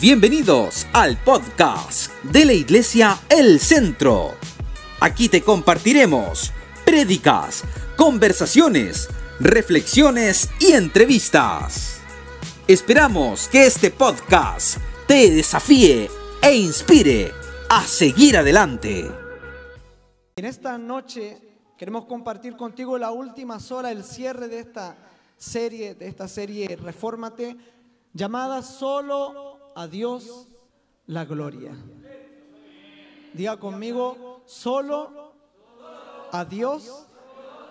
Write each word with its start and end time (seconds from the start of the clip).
Bienvenidos 0.00 0.86
al 0.92 1.16
podcast 1.16 2.12
de 2.22 2.44
la 2.44 2.52
Iglesia 2.52 3.18
El 3.28 3.58
Centro. 3.58 4.34
Aquí 5.00 5.28
te 5.28 5.42
compartiremos 5.42 6.52
prédicas, 6.84 7.64
conversaciones, 7.96 9.08
reflexiones 9.40 10.50
y 10.60 10.74
entrevistas. 10.74 12.00
Esperamos 12.68 13.48
que 13.48 13.66
este 13.66 13.90
podcast 13.90 14.78
te 15.08 15.32
desafíe 15.32 16.08
e 16.42 16.54
inspire 16.54 17.32
a 17.68 17.82
seguir 17.82 18.36
adelante. 18.36 19.10
En 20.36 20.44
esta 20.44 20.78
noche 20.78 21.40
queremos 21.76 22.04
compartir 22.04 22.56
contigo 22.56 22.96
la 22.98 23.10
última 23.10 23.58
sola, 23.58 23.90
el 23.90 24.04
cierre 24.04 24.46
de 24.46 24.60
esta 24.60 24.96
serie, 25.36 25.96
de 25.96 26.06
esta 26.06 26.28
serie 26.28 26.76
Refórmate, 26.80 27.56
llamada 28.14 28.62
Solo 28.62 29.57
a 29.78 29.86
Dios 29.86 30.48
la 31.06 31.24
gloria. 31.24 31.70
Diga 33.32 33.56
conmigo, 33.58 34.42
solo 34.44 35.34
a 36.32 36.44
Dios 36.44 37.06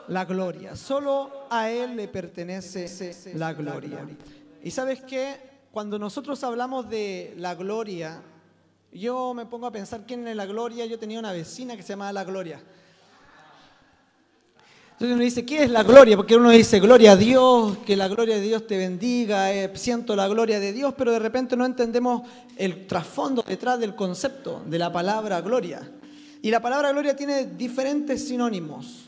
la 0.07 0.23
gloria. 0.23 0.77
Solo 0.77 1.47
a 1.49 1.69
Él 1.69 1.97
le 1.97 2.07
pertenece 2.07 2.87
la 3.35 3.51
gloria. 3.51 4.07
Y 4.63 4.71
sabes 4.71 5.01
qué, 5.01 5.35
cuando 5.69 5.99
nosotros 5.99 6.41
hablamos 6.45 6.89
de 6.89 7.33
la 7.35 7.55
gloria, 7.55 8.21
yo 8.93 9.33
me 9.33 9.45
pongo 9.45 9.67
a 9.67 9.71
pensar 9.73 10.05
quién 10.05 10.25
es 10.29 10.35
la 10.37 10.45
gloria. 10.45 10.85
Yo 10.85 10.97
tenía 10.97 11.19
una 11.19 11.33
vecina 11.33 11.75
que 11.75 11.83
se 11.83 11.89
llamaba 11.89 12.13
la 12.13 12.23
gloria. 12.23 12.63
Entonces 14.97 15.13
uno 15.13 15.23
dice, 15.23 15.45
¿qué 15.45 15.61
es 15.61 15.69
la 15.69 15.83
gloria? 15.83 16.17
Porque 16.17 16.35
uno 16.35 16.49
dice, 16.49 16.79
gloria 16.79 17.11
a 17.11 17.15
Dios, 17.15 17.77
que 17.85 17.95
la 17.95 18.07
gloria 18.07 18.33
de 18.33 18.41
Dios 18.41 18.65
te 18.65 18.79
bendiga, 18.79 19.53
eh, 19.53 19.71
siento 19.75 20.15
la 20.15 20.27
gloria 20.27 20.59
de 20.59 20.73
Dios, 20.73 20.95
pero 20.97 21.11
de 21.11 21.19
repente 21.19 21.55
no 21.55 21.67
entendemos 21.67 22.23
el 22.55 22.87
trasfondo 22.87 23.43
detrás 23.47 23.79
del 23.79 23.93
concepto 23.93 24.63
de 24.65 24.79
la 24.79 24.91
palabra 24.91 25.39
gloria. 25.41 25.87
Y 26.41 26.49
la 26.49 26.63
palabra 26.63 26.91
gloria 26.91 27.15
tiene 27.15 27.45
diferentes 27.45 28.27
sinónimos, 28.27 29.03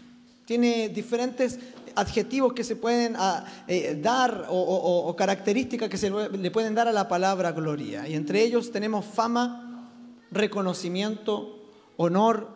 tiene 0.45 0.89
diferentes 0.89 1.57
adjetivos 1.95 2.53
que 2.53 2.63
se 2.63 2.75
pueden 2.75 3.15
ah, 3.17 3.43
eh, 3.67 3.97
dar 3.99 4.45
o, 4.47 5.15
características 5.17 5.89
que 5.89 5.97
se 5.97 6.11
le 6.11 6.51
pueden 6.51 6.75
dar 6.75 6.87
a 6.87 6.91
la 6.91 7.07
palabra 7.07 7.51
gloria. 7.51 8.07
Y 8.07 8.13
entre 8.13 8.43
ellos 8.43 8.71
tenemos 8.71 9.05
fama, 9.05 9.89
reconocimiento, 10.29 11.63
honor, 11.97 12.47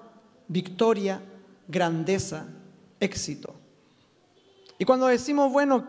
victoria, 0.49 1.19
grandeza 1.67 2.45
éxito. 3.03 3.53
Y 4.79 4.85
cuando 4.85 5.07
decimos, 5.07 5.51
bueno, 5.51 5.87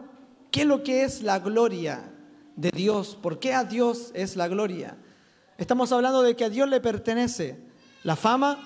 ¿qué 0.50 0.62
es 0.62 0.66
lo 0.66 0.82
que 0.82 1.04
es 1.04 1.22
la 1.22 1.38
gloria 1.38 2.12
de 2.56 2.70
Dios? 2.70 3.16
¿Por 3.20 3.38
qué 3.38 3.54
a 3.54 3.64
Dios 3.64 4.10
es 4.14 4.36
la 4.36 4.48
gloria? 4.48 4.96
Estamos 5.56 5.92
hablando 5.92 6.22
de 6.22 6.36
que 6.36 6.44
a 6.44 6.50
Dios 6.50 6.68
le 6.68 6.80
pertenece 6.80 7.58
la 8.02 8.16
fama, 8.16 8.58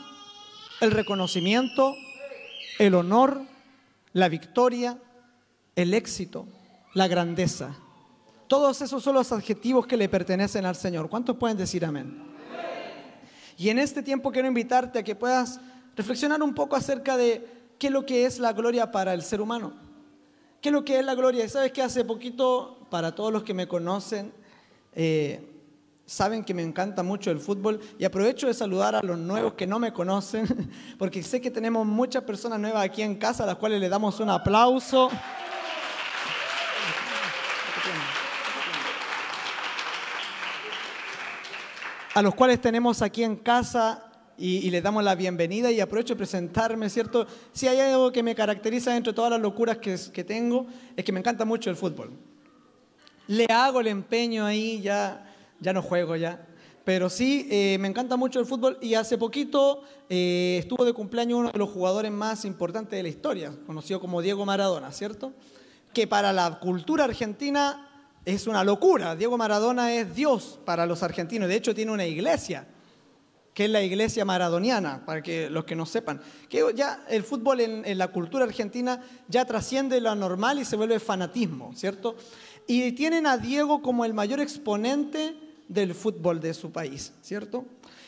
el 0.80 0.91
reconocimiento, 0.91 1.94
el 2.78 2.94
honor, 2.94 3.42
la 4.12 4.28
victoria, 4.28 4.98
el 5.76 5.94
éxito, 5.94 6.46
la 6.94 7.08
grandeza. 7.08 7.76
Todos 8.48 8.80
esos 8.80 9.02
son 9.02 9.14
los 9.14 9.30
adjetivos 9.32 9.86
que 9.86 9.96
le 9.96 10.08
pertenecen 10.08 10.64
al 10.64 10.76
Señor. 10.76 11.10
¿Cuántos 11.10 11.36
pueden 11.36 11.58
decir 11.58 11.84
amén? 11.84 12.26
Y 13.58 13.69
en 13.69 13.78
este 13.78 14.02
tiempo 14.02 14.32
quiero 14.32 14.48
invitarte 14.48 15.00
a 15.00 15.02
que 15.02 15.14
puedas 15.14 15.60
reflexionar 15.96 16.42
un 16.42 16.54
poco 16.54 16.76
acerca 16.76 17.16
de 17.16 17.57
qué 17.78 17.86
es 17.86 17.92
lo 17.92 18.04
que 18.04 18.26
es 18.26 18.38
la 18.38 18.52
gloria 18.52 18.90
para 18.90 19.14
el 19.14 19.22
ser 19.22 19.40
humano. 19.40 19.72
¿Qué 20.60 20.70
es 20.70 20.72
lo 20.72 20.84
que 20.84 20.98
es 20.98 21.04
la 21.04 21.14
gloria? 21.14 21.48
¿Sabes 21.48 21.72
que 21.72 21.82
hace 21.82 22.04
poquito, 22.04 22.86
para 22.90 23.14
todos 23.14 23.32
los 23.32 23.44
que 23.44 23.54
me 23.54 23.68
conocen, 23.68 24.32
eh, 24.92 25.48
saben 26.04 26.42
que 26.42 26.54
me 26.54 26.62
encanta 26.62 27.02
mucho 27.02 27.30
el 27.30 27.38
fútbol 27.38 27.80
y 27.98 28.04
aprovecho 28.04 28.48
de 28.48 28.54
saludar 28.54 28.97
a 28.97 29.03
los 29.03 29.19
nuevos 29.19 29.54
que 29.54 29.66
no 29.66 29.78
me 29.78 29.92
conocen, 29.92 30.47
porque 30.98 31.22
sé 31.22 31.41
que 31.41 31.50
tenemos 31.50 31.86
muchas 31.86 32.25
personas 32.25 32.58
nuevas 32.58 32.84
aquí 32.84 33.03
en 33.03 33.16
casa 33.16 33.44
a 33.44 33.47
las 33.47 33.56
cuales 33.56 33.80
le 33.80 33.88
damos 33.88 34.19
un 34.19 34.30
aplauso. 34.30 35.10
A 42.14 42.22
los 42.22 42.34
cuales 42.34 42.60
tenemos 42.60 43.00
aquí 43.00 43.22
en 43.22 43.36
casa 43.36 44.07
y, 44.38 44.71
le 44.71 44.81
damos 44.81 45.03
la 45.03 45.16
bienvenida 45.16 45.71
y 45.72 45.81
aprovecho 45.81 46.15
de 46.15 46.19
presentarme, 46.19 46.88
¿cierto? 46.88 47.26
Si 47.53 47.66
hay 47.66 47.81
algo 47.81 48.12
que 48.12 48.22
me 48.22 48.37
caracteriza 48.37 48.97
entre 48.97 49.12
todas 49.12 49.32
las 49.32 49.41
locuras 49.41 49.78
que, 49.78 49.97
que 50.12 50.22
tengo, 50.22 50.66
es 50.97 51.04
que 51.04 51.10
me 51.10 51.19
encanta 51.19 51.44
mucho 51.44 51.71
el 51.71 51.76
fútbol. 51.76 52.12
Le 53.27 53.47
hago 53.47 53.81
el 53.81 53.88
empeño 53.88 54.47
ahí, 54.47 54.81
ya, 54.81 55.27
ya 55.59 55.72
no 55.72 55.82
juego 55.82 56.15
ya. 56.15 56.47
Pero 56.84 57.10
sí, 57.10 57.47
eh, 57.50 57.77
me 57.81 57.88
encanta 57.88 58.16
mucho 58.16 58.38
el 58.38 58.47
fútbol 58.47 58.78
y 58.81 58.94
hace 58.94 59.19
poquito 59.19 59.82
eh, 60.09 60.56
estuvo 60.60 60.84
de 60.84 60.93
cumpleaños 60.93 61.41
uno 61.41 61.50
de 61.50 61.59
los 61.59 61.69
jugadores 61.69 62.10
más 62.12 62.44
importantes 62.44 62.97
de 62.97 63.03
la 63.03 63.09
historia, 63.09 63.53
conocido 63.66 64.00
como 64.00 64.22
Diego 64.22 64.47
Maradona, 64.47 64.93
¿cierto? 64.93 65.32
Que 65.93 66.06
para 66.06 66.32
la 66.32 66.60
cultura 66.60 67.04
argentina 67.04 68.09
es 68.25 68.47
una 68.47 68.62
locura. 68.62 69.16
Diego 69.16 69.37
Maradona 69.37 69.93
es 69.93 70.15
Dios 70.15 70.60
para 70.65 70.87
los 70.87 71.03
argentinos. 71.03 71.48
De 71.48 71.56
hecho, 71.56 71.75
tiene 71.75 71.93
una 71.93 72.06
iglesia 72.06 72.66
que 73.58 73.64
es 73.64 73.70
la 73.72 73.82
iglesia 73.82 74.24
maradoniana, 74.24 75.04
para 75.04 75.20
que 75.20 75.50
los 75.50 75.64
que 75.64 75.74
no 75.74 75.84
sepan. 75.84 76.20
Que 76.48 76.64
ya 76.76 77.04
el 77.08 77.24
fútbol 77.24 77.60
en, 77.60 77.98
la 77.98 78.06
cultura 78.06 78.44
argentina 78.44 79.02
ya 79.26 79.44
trasciende 79.46 80.00
lo 80.00 80.14
normal 80.14 80.60
y 80.60 80.64
se 80.64 80.76
vuelve 80.76 81.00
fanatismo, 81.00 81.72
¿cierto? 81.74 82.14
Y 82.68 82.92
tienen 82.92 83.26
a 83.26 83.36
Diego 83.36 83.82
como 83.82 84.04
el 84.04 84.14
mayor 84.14 84.38
exponente 84.38 85.34
del 85.66 85.92
fútbol 85.97 86.38
de 86.38 86.54
su 86.54 86.70
país, 86.70 87.12
¿cierto? 87.20 87.64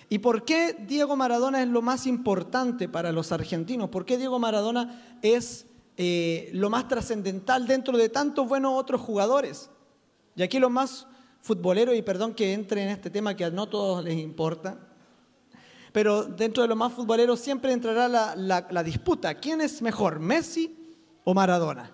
¿Y 0.08 0.20
por 0.20 0.44
qué 0.44 0.76
Diego 0.86 1.16
Maradona 1.16 1.60
es 1.60 1.68
lo 1.68 1.82
más 1.82 2.06
importante 2.06 2.88
para 2.88 3.10
los 3.10 3.32
argentinos? 3.32 3.90
¿Por 3.90 4.06
qué 4.06 4.18
Diego 4.18 4.38
Maradona 4.38 5.18
es 5.20 5.66
eh, 5.96 6.48
lo 6.52 6.70
más 6.70 6.86
trascendental 6.86 7.66
dentro 7.66 7.98
de 7.98 8.08
tantos 8.08 8.46
buenos 8.46 8.74
otros 8.80 9.00
jugadores? 9.00 9.68
Y 10.36 10.44
aquí 10.44 10.60
lo 10.60 10.70
más 10.70 11.08
futbolero, 11.40 11.92
y 11.92 12.02
perdón 12.02 12.34
que 12.34 12.52
entre 12.52 12.84
en 12.84 12.90
este 12.90 13.10
tema 13.10 13.34
que 13.34 13.46
a 13.46 13.50
no 13.50 13.68
todos 13.68 14.04
les 14.04 14.16
importa, 14.16 14.86
pero 15.92 16.24
dentro 16.24 16.62
de 16.62 16.68
los 16.68 16.76
más 16.76 16.92
futboleros 16.92 17.40
siempre 17.40 17.72
entrará 17.72 18.08
la, 18.08 18.82
disputa. 18.82 19.34
¿Quién 19.34 19.60
es 19.60 19.82
mejor, 19.82 20.20
Messi 20.20 20.76
o 21.24 21.34
Maradona? 21.34 21.90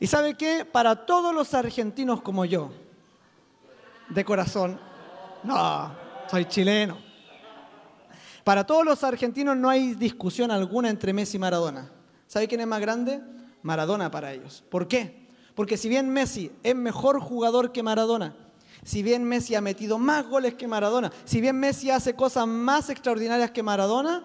Y 0.00 0.06
sabe 0.06 0.34
qué? 0.34 0.64
Para 0.64 1.06
todos 1.06 1.34
los 1.34 1.54
argentinos 1.54 2.20
como 2.22 2.44
yo, 2.44 2.70
de 4.08 4.24
corazón, 4.24 4.78
no, 5.42 5.92
soy 6.30 6.44
chileno. 6.44 6.98
Para 8.44 8.64
todos 8.64 8.84
los 8.84 9.04
argentinos 9.04 9.56
no 9.56 9.68
hay 9.68 9.94
discusión 9.94 10.50
alguna 10.50 10.88
entre 10.88 11.12
Messi 11.12 11.36
y 11.36 11.40
Maradona. 11.40 11.90
¿Sabe 12.26 12.48
quién 12.48 12.60
es 12.60 12.66
más 12.66 12.80
grande? 12.80 13.20
Maradona 13.62 14.10
para 14.10 14.32
ellos. 14.32 14.64
¿Por 14.70 14.88
qué? 14.88 15.28
Porque 15.54 15.76
si 15.76 15.88
bien 15.88 16.08
Messi 16.08 16.52
es 16.62 16.74
mejor 16.74 17.20
jugador 17.20 17.72
que 17.72 17.82
Maradona, 17.82 18.36
si 18.84 19.02
bien 19.02 19.24
Messi 19.24 19.54
ha 19.54 19.60
metido 19.60 19.98
más 19.98 20.26
goles 20.26 20.54
que 20.54 20.66
Maradona, 20.66 21.12
si 21.24 21.40
bien 21.40 21.58
Messi 21.58 21.90
hace 21.90 22.14
cosas 22.14 22.46
más 22.46 22.90
extraordinarias 22.90 23.50
que 23.50 23.62
Maradona, 23.62 24.24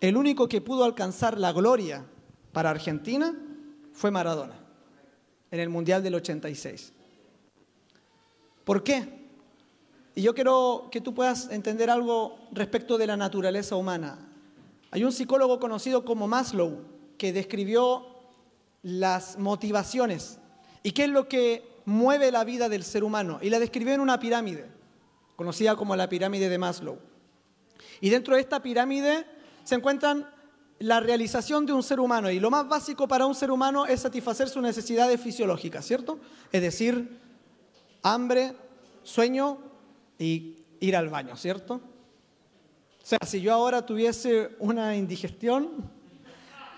el 0.00 0.16
único 0.16 0.48
que 0.48 0.60
pudo 0.60 0.84
alcanzar 0.84 1.38
la 1.38 1.52
gloria 1.52 2.04
para 2.52 2.70
Argentina 2.70 3.34
fue 3.92 4.10
Maradona 4.10 4.54
en 5.50 5.60
el 5.60 5.68
Mundial 5.68 6.02
del 6.02 6.16
86. 6.16 6.92
¿Por 8.64 8.82
qué? 8.82 9.24
Y 10.14 10.22
yo 10.22 10.34
quiero 10.34 10.88
que 10.90 11.00
tú 11.00 11.14
puedas 11.14 11.50
entender 11.50 11.90
algo 11.90 12.38
respecto 12.52 12.98
de 12.98 13.06
la 13.06 13.16
naturaleza 13.16 13.76
humana. 13.76 14.18
Hay 14.90 15.04
un 15.04 15.12
psicólogo 15.12 15.58
conocido 15.58 16.04
como 16.04 16.28
Maslow 16.28 16.82
que 17.18 17.32
describió 17.32 18.06
las 18.82 19.38
motivaciones 19.38 20.38
y 20.82 20.92
qué 20.92 21.04
es 21.04 21.10
lo 21.10 21.28
que 21.28 21.73
mueve 21.84 22.30
la 22.30 22.44
vida 22.44 22.68
del 22.68 22.84
ser 22.84 23.04
humano 23.04 23.38
y 23.42 23.50
la 23.50 23.58
describió 23.58 23.94
en 23.94 24.00
una 24.00 24.18
pirámide, 24.18 24.66
conocida 25.36 25.76
como 25.76 25.96
la 25.96 26.08
pirámide 26.08 26.48
de 26.48 26.58
Maslow. 26.58 26.98
Y 28.00 28.10
dentro 28.10 28.34
de 28.34 28.40
esta 28.40 28.62
pirámide 28.62 29.26
se 29.64 29.74
encuentran 29.74 30.28
la 30.78 31.00
realización 31.00 31.66
de 31.66 31.72
un 31.72 31.82
ser 31.82 32.00
humano 32.00 32.30
y 32.30 32.40
lo 32.40 32.50
más 32.50 32.68
básico 32.68 33.06
para 33.06 33.26
un 33.26 33.34
ser 33.34 33.50
humano 33.50 33.86
es 33.86 34.00
satisfacer 34.00 34.48
sus 34.48 34.62
necesidades 34.62 35.20
fisiológicas, 35.20 35.84
¿cierto? 35.86 36.18
Es 36.50 36.62
decir, 36.62 37.20
hambre, 38.02 38.54
sueño 39.02 39.58
y 40.18 40.58
ir 40.80 40.96
al 40.96 41.08
baño, 41.08 41.36
¿cierto? 41.36 41.74
O 41.74 43.06
sea, 43.06 43.18
si 43.24 43.40
yo 43.40 43.52
ahora 43.52 43.84
tuviese 43.84 44.56
una 44.58 44.96
indigestión, 44.96 45.90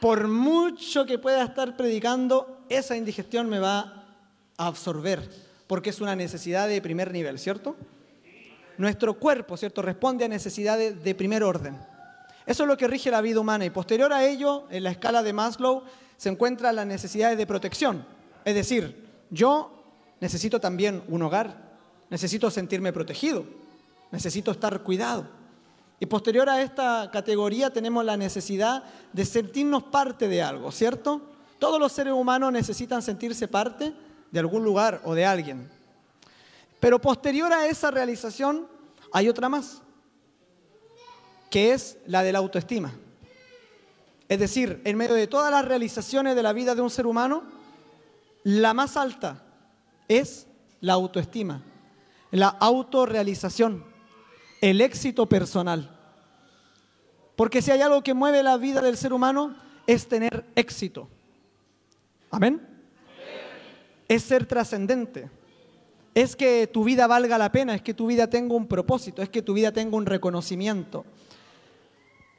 por 0.00 0.28
mucho 0.28 1.06
que 1.06 1.18
pueda 1.18 1.42
estar 1.44 1.76
predicando, 1.76 2.64
esa 2.68 2.96
indigestión 2.96 3.48
me 3.48 3.58
va 3.58 4.05
absorber, 4.56 5.28
porque 5.66 5.90
es 5.90 6.00
una 6.00 6.16
necesidad 6.16 6.68
de 6.68 6.80
primer 6.80 7.12
nivel, 7.12 7.38
¿cierto? 7.38 7.76
Nuestro 8.78 9.18
cuerpo, 9.18 9.56
¿cierto? 9.56 9.82
Responde 9.82 10.24
a 10.24 10.28
necesidades 10.28 11.02
de 11.02 11.14
primer 11.14 11.42
orden. 11.42 11.78
Eso 12.46 12.62
es 12.62 12.68
lo 12.68 12.76
que 12.76 12.86
rige 12.86 13.10
la 13.10 13.20
vida 13.20 13.40
humana 13.40 13.64
y 13.64 13.70
posterior 13.70 14.12
a 14.12 14.24
ello, 14.24 14.66
en 14.70 14.84
la 14.84 14.90
escala 14.90 15.22
de 15.22 15.32
Maslow, 15.32 15.82
se 16.16 16.28
encuentran 16.28 16.76
las 16.76 16.86
necesidades 16.86 17.36
de 17.36 17.46
protección. 17.46 18.06
Es 18.44 18.54
decir, 18.54 19.06
yo 19.30 19.82
necesito 20.20 20.60
también 20.60 21.02
un 21.08 21.22
hogar, 21.22 21.56
necesito 22.08 22.50
sentirme 22.50 22.92
protegido, 22.92 23.44
necesito 24.12 24.52
estar 24.52 24.82
cuidado. 24.82 25.26
Y 25.98 26.06
posterior 26.06 26.48
a 26.48 26.62
esta 26.62 27.10
categoría 27.12 27.70
tenemos 27.70 28.04
la 28.04 28.16
necesidad 28.16 28.84
de 29.12 29.24
sentirnos 29.24 29.82
parte 29.84 30.28
de 30.28 30.42
algo, 30.42 30.70
¿cierto? 30.70 31.22
Todos 31.58 31.80
los 31.80 31.90
seres 31.90 32.12
humanos 32.12 32.52
necesitan 32.52 33.02
sentirse 33.02 33.48
parte 33.48 33.94
de 34.30 34.40
algún 34.40 34.64
lugar 34.64 35.00
o 35.04 35.14
de 35.14 35.24
alguien. 35.24 35.70
Pero 36.80 37.00
posterior 37.00 37.52
a 37.52 37.66
esa 37.66 37.90
realización 37.90 38.66
hay 39.12 39.28
otra 39.28 39.48
más, 39.48 39.82
que 41.50 41.72
es 41.72 41.98
la 42.06 42.22
de 42.22 42.32
la 42.32 42.38
autoestima. 42.38 42.92
Es 44.28 44.38
decir, 44.38 44.80
en 44.84 44.96
medio 44.96 45.14
de 45.14 45.26
todas 45.26 45.50
las 45.50 45.64
realizaciones 45.64 46.34
de 46.34 46.42
la 46.42 46.52
vida 46.52 46.74
de 46.74 46.82
un 46.82 46.90
ser 46.90 47.06
humano, 47.06 47.44
la 48.42 48.74
más 48.74 48.96
alta 48.96 49.42
es 50.08 50.46
la 50.80 50.94
autoestima, 50.94 51.62
la 52.30 52.48
autorrealización, 52.48 53.84
el 54.60 54.80
éxito 54.80 55.26
personal. 55.26 55.92
Porque 57.36 57.62
si 57.62 57.70
hay 57.70 57.82
algo 57.82 58.02
que 58.02 58.14
mueve 58.14 58.42
la 58.42 58.56
vida 58.56 58.80
del 58.80 58.96
ser 58.96 59.12
humano, 59.12 59.56
es 59.86 60.08
tener 60.08 60.44
éxito. 60.56 61.08
Amén. 62.30 62.75
Es 64.08 64.22
ser 64.22 64.46
trascendente. 64.46 65.30
Es 66.14 66.34
que 66.34 66.66
tu 66.66 66.84
vida 66.84 67.06
valga 67.06 67.36
la 67.38 67.52
pena, 67.52 67.74
es 67.74 67.82
que 67.82 67.94
tu 67.94 68.06
vida 68.06 68.28
tenga 68.28 68.54
un 68.54 68.66
propósito, 68.66 69.22
es 69.22 69.28
que 69.28 69.42
tu 69.42 69.52
vida 69.52 69.72
tenga 69.72 69.96
un 69.96 70.06
reconocimiento. 70.06 71.04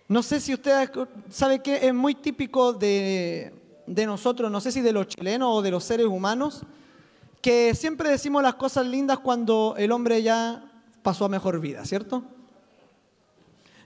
No 0.07 0.23
sé 0.23 0.39
si 0.39 0.53
usted 0.53 0.89
sabe 1.29 1.61
que 1.61 1.85
es 1.87 1.93
muy 1.93 2.15
típico 2.15 2.73
de, 2.73 3.53
de 3.85 4.05
nosotros, 4.05 4.51
no 4.51 4.61
sé 4.61 4.71
si 4.71 4.81
de 4.81 4.93
los 4.93 5.07
chilenos 5.07 5.49
o 5.51 5.61
de 5.61 5.71
los 5.71 5.83
seres 5.83 6.07
humanos, 6.07 6.63
que 7.41 7.75
siempre 7.75 8.09
decimos 8.09 8.41
las 8.41 8.55
cosas 8.55 8.85
lindas 8.85 9.19
cuando 9.19 9.75
el 9.77 9.91
hombre 9.91 10.23
ya 10.23 10.63
pasó 11.03 11.25
a 11.25 11.29
mejor 11.29 11.59
vida, 11.59 11.85
¿cierto? 11.85 12.23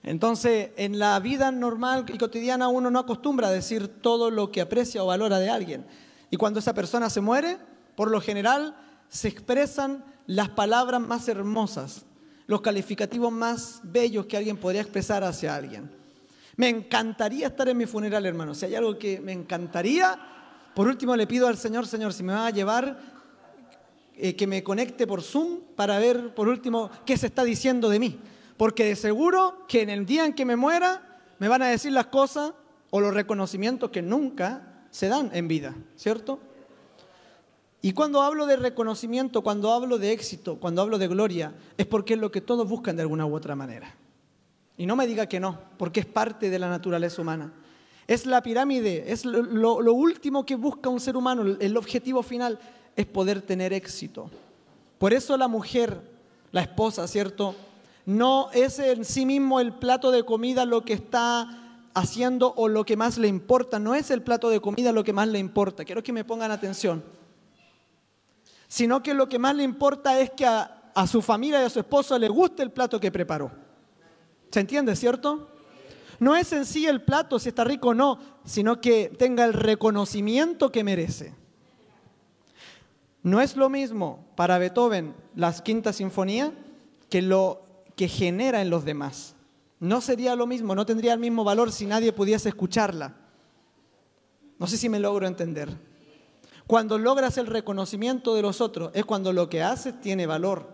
Entonces, 0.03 0.71
en 0.77 0.97
la 0.97 1.19
vida 1.19 1.51
normal 1.51 2.05
y 2.11 2.17
cotidiana 2.17 2.67
uno 2.67 2.89
no 2.89 2.99
acostumbra 2.99 3.49
a 3.49 3.51
decir 3.51 3.87
todo 3.87 4.31
lo 4.31 4.51
que 4.51 4.61
aprecia 4.61 5.03
o 5.03 5.07
valora 5.07 5.37
de 5.39 5.49
alguien. 5.49 5.85
Y 6.31 6.37
cuando 6.37 6.59
esa 6.59 6.73
persona 6.73 7.09
se 7.09 7.21
muere, 7.21 7.57
por 7.95 8.09
lo 8.09 8.21
general 8.21 8.75
se 9.09 9.27
expresan 9.27 10.03
las 10.27 10.49
palabras 10.49 11.01
más 11.01 11.27
hermosas, 11.27 12.05
los 12.47 12.61
calificativos 12.61 13.31
más 13.31 13.81
bellos 13.83 14.25
que 14.25 14.37
alguien 14.37 14.57
podría 14.57 14.81
expresar 14.81 15.23
hacia 15.23 15.55
alguien. 15.55 15.91
Me 16.55 16.69
encantaría 16.69 17.47
estar 17.47 17.67
en 17.69 17.77
mi 17.77 17.85
funeral, 17.85 18.25
hermano. 18.25 18.53
Si 18.53 18.65
hay 18.65 18.75
algo 18.75 18.97
que 18.97 19.19
me 19.19 19.31
encantaría, 19.31 20.19
por 20.73 20.87
último 20.87 21.15
le 21.15 21.27
pido 21.27 21.47
al 21.47 21.57
Señor, 21.57 21.87
Señor, 21.87 22.13
si 22.13 22.23
me 22.23 22.33
va 22.33 22.47
a 22.47 22.51
llevar, 22.51 22.99
eh, 24.15 24.35
que 24.35 24.47
me 24.47 24.63
conecte 24.63 25.07
por 25.07 25.21
Zoom 25.21 25.61
para 25.75 25.97
ver, 25.97 26.35
por 26.35 26.47
último, 26.47 26.91
qué 27.05 27.17
se 27.17 27.27
está 27.27 27.43
diciendo 27.43 27.89
de 27.89 27.99
mí. 27.99 28.19
Porque 28.57 28.85
de 28.85 28.95
seguro 28.95 29.65
que 29.67 29.81
en 29.81 29.89
el 29.89 30.05
día 30.05 30.25
en 30.25 30.33
que 30.33 30.45
me 30.45 30.55
muera, 30.55 31.19
me 31.39 31.47
van 31.47 31.63
a 31.63 31.67
decir 31.67 31.91
las 31.91 32.07
cosas 32.07 32.53
o 32.91 32.99
los 32.99 33.13
reconocimientos 33.13 33.89
que 33.89 34.01
nunca 34.01 34.85
se 34.91 35.07
dan 35.07 35.31
en 35.33 35.47
vida, 35.47 35.73
¿cierto? 35.95 36.39
Y 37.81 37.93
cuando 37.93 38.21
hablo 38.21 38.45
de 38.45 38.57
reconocimiento, 38.57 39.41
cuando 39.41 39.71
hablo 39.71 39.97
de 39.97 40.11
éxito, 40.11 40.57
cuando 40.57 40.81
hablo 40.81 40.99
de 40.99 41.07
gloria, 41.07 41.53
es 41.77 41.87
porque 41.87 42.13
es 42.13 42.19
lo 42.19 42.31
que 42.31 42.41
todos 42.41 42.69
buscan 42.69 42.95
de 42.95 43.01
alguna 43.01 43.25
u 43.25 43.35
otra 43.35 43.55
manera. 43.55 43.95
Y 44.77 44.85
no 44.85 44.95
me 44.95 45.07
diga 45.07 45.25
que 45.25 45.39
no, 45.39 45.59
porque 45.77 46.01
es 46.01 46.05
parte 46.05 46.49
de 46.49 46.59
la 46.59 46.69
naturaleza 46.69 47.21
humana. 47.21 47.53
Es 48.07 48.25
la 48.25 48.43
pirámide, 48.43 49.11
es 49.11 49.25
lo, 49.25 49.93
último 49.93 50.45
que 50.45 50.55
busca 50.55 50.89
un 50.89 50.99
ser 50.99 51.17
humano, 51.17 51.57
el 51.59 51.77
objetivo 51.77 52.21
final 52.21 52.59
es 52.95 53.05
poder 53.05 53.41
tener 53.41 53.73
éxito. 53.73 54.29
Por 54.97 55.13
eso 55.13 55.35
la 55.37 55.47
mujer, 55.47 56.01
la 56.51 56.61
esposa, 56.61 57.07
¿cierto? 57.07 57.55
No 58.05 58.49
es 58.53 58.77
en 58.79 59.05
sí 59.05 59.25
mismo 59.25 59.59
el 59.59 59.73
plato 59.73 60.11
de 60.11 60.23
comida 60.23 60.65
lo 60.65 60.83
que 60.83 60.93
está 60.93 61.87
haciendo 61.93 62.53
o 62.55 62.67
lo 62.67 62.85
que 62.85 62.97
más 62.97 63.17
le 63.17 63.27
importa. 63.27 63.79
No 63.79 63.95
es 63.95 64.11
el 64.11 64.21
plato 64.21 64.49
de 64.49 64.59
comida 64.59 64.91
lo 64.91 65.03
que 65.03 65.13
más 65.13 65.27
le 65.27 65.39
importa. 65.39 65.85
Quiero 65.85 66.03
que 66.03 66.13
me 66.13 66.23
pongan 66.23 66.51
atención. 66.51 67.03
Sino 68.71 69.03
que 69.03 69.13
lo 69.13 69.27
que 69.27 69.37
más 69.37 69.53
le 69.53 69.63
importa 69.63 70.17
es 70.21 70.29
que 70.29 70.45
a, 70.45 71.05
su 71.05 71.21
familia 71.21 71.61
y 71.61 71.65
a 71.65 71.69
su 71.69 71.79
esposo 71.79 72.17
le 72.17 72.29
guste 72.29 72.63
el 72.63 72.71
plato 72.71 73.01
que 73.01 73.11
preparó. 73.11 73.51
¿Se 74.49 74.61
entiende, 74.61 74.95
cierto? 74.95 75.49
No 76.19 76.37
es 76.37 76.53
en 76.53 76.65
sí 76.65 76.87
el 76.87 77.01
plato, 77.01 77.37
si 77.37 77.49
está 77.49 77.65
rico 77.65 77.89
o 77.89 77.93
no, 77.93 78.17
sino 78.45 78.79
que 78.79 79.09
tenga 79.19 79.43
el 79.43 79.51
reconocimiento 79.51 80.71
que 80.71 80.85
merece. 80.85 81.35
No 83.23 83.41
es 83.41 83.57
lo 83.57 83.69
mismo 83.69 84.23
para 84.37 84.57
Beethoven 84.57 85.15
la 85.35 85.51
quinta 85.51 85.91
sinfonía 85.91 86.53
que 87.09 87.21
lo 87.21 87.65
que 87.97 88.07
genera 88.07 88.61
en 88.61 88.69
los 88.69 88.85
demás. 88.85 89.35
No 89.81 89.99
sería 89.99 90.33
lo 90.37 90.47
mismo, 90.47 90.75
no 90.75 90.85
tendría 90.85 91.11
el 91.11 91.19
mismo 91.19 91.43
valor 91.43 91.73
si 91.73 91.87
nadie 91.87 92.13
pudiese 92.13 92.47
escucharla. 92.47 93.17
No 94.57 94.65
sé 94.65 94.77
si 94.77 94.87
me 94.87 95.01
logro 95.01 95.27
entender. 95.27 95.90
Cuando 96.67 96.97
logras 96.97 97.37
el 97.37 97.47
reconocimiento 97.47 98.35
de 98.35 98.41
los 98.41 98.61
otros 98.61 98.91
es 98.93 99.05
cuando 99.05 99.33
lo 99.33 99.49
que 99.49 99.63
haces 99.63 99.99
tiene 100.01 100.25
valor. 100.25 100.67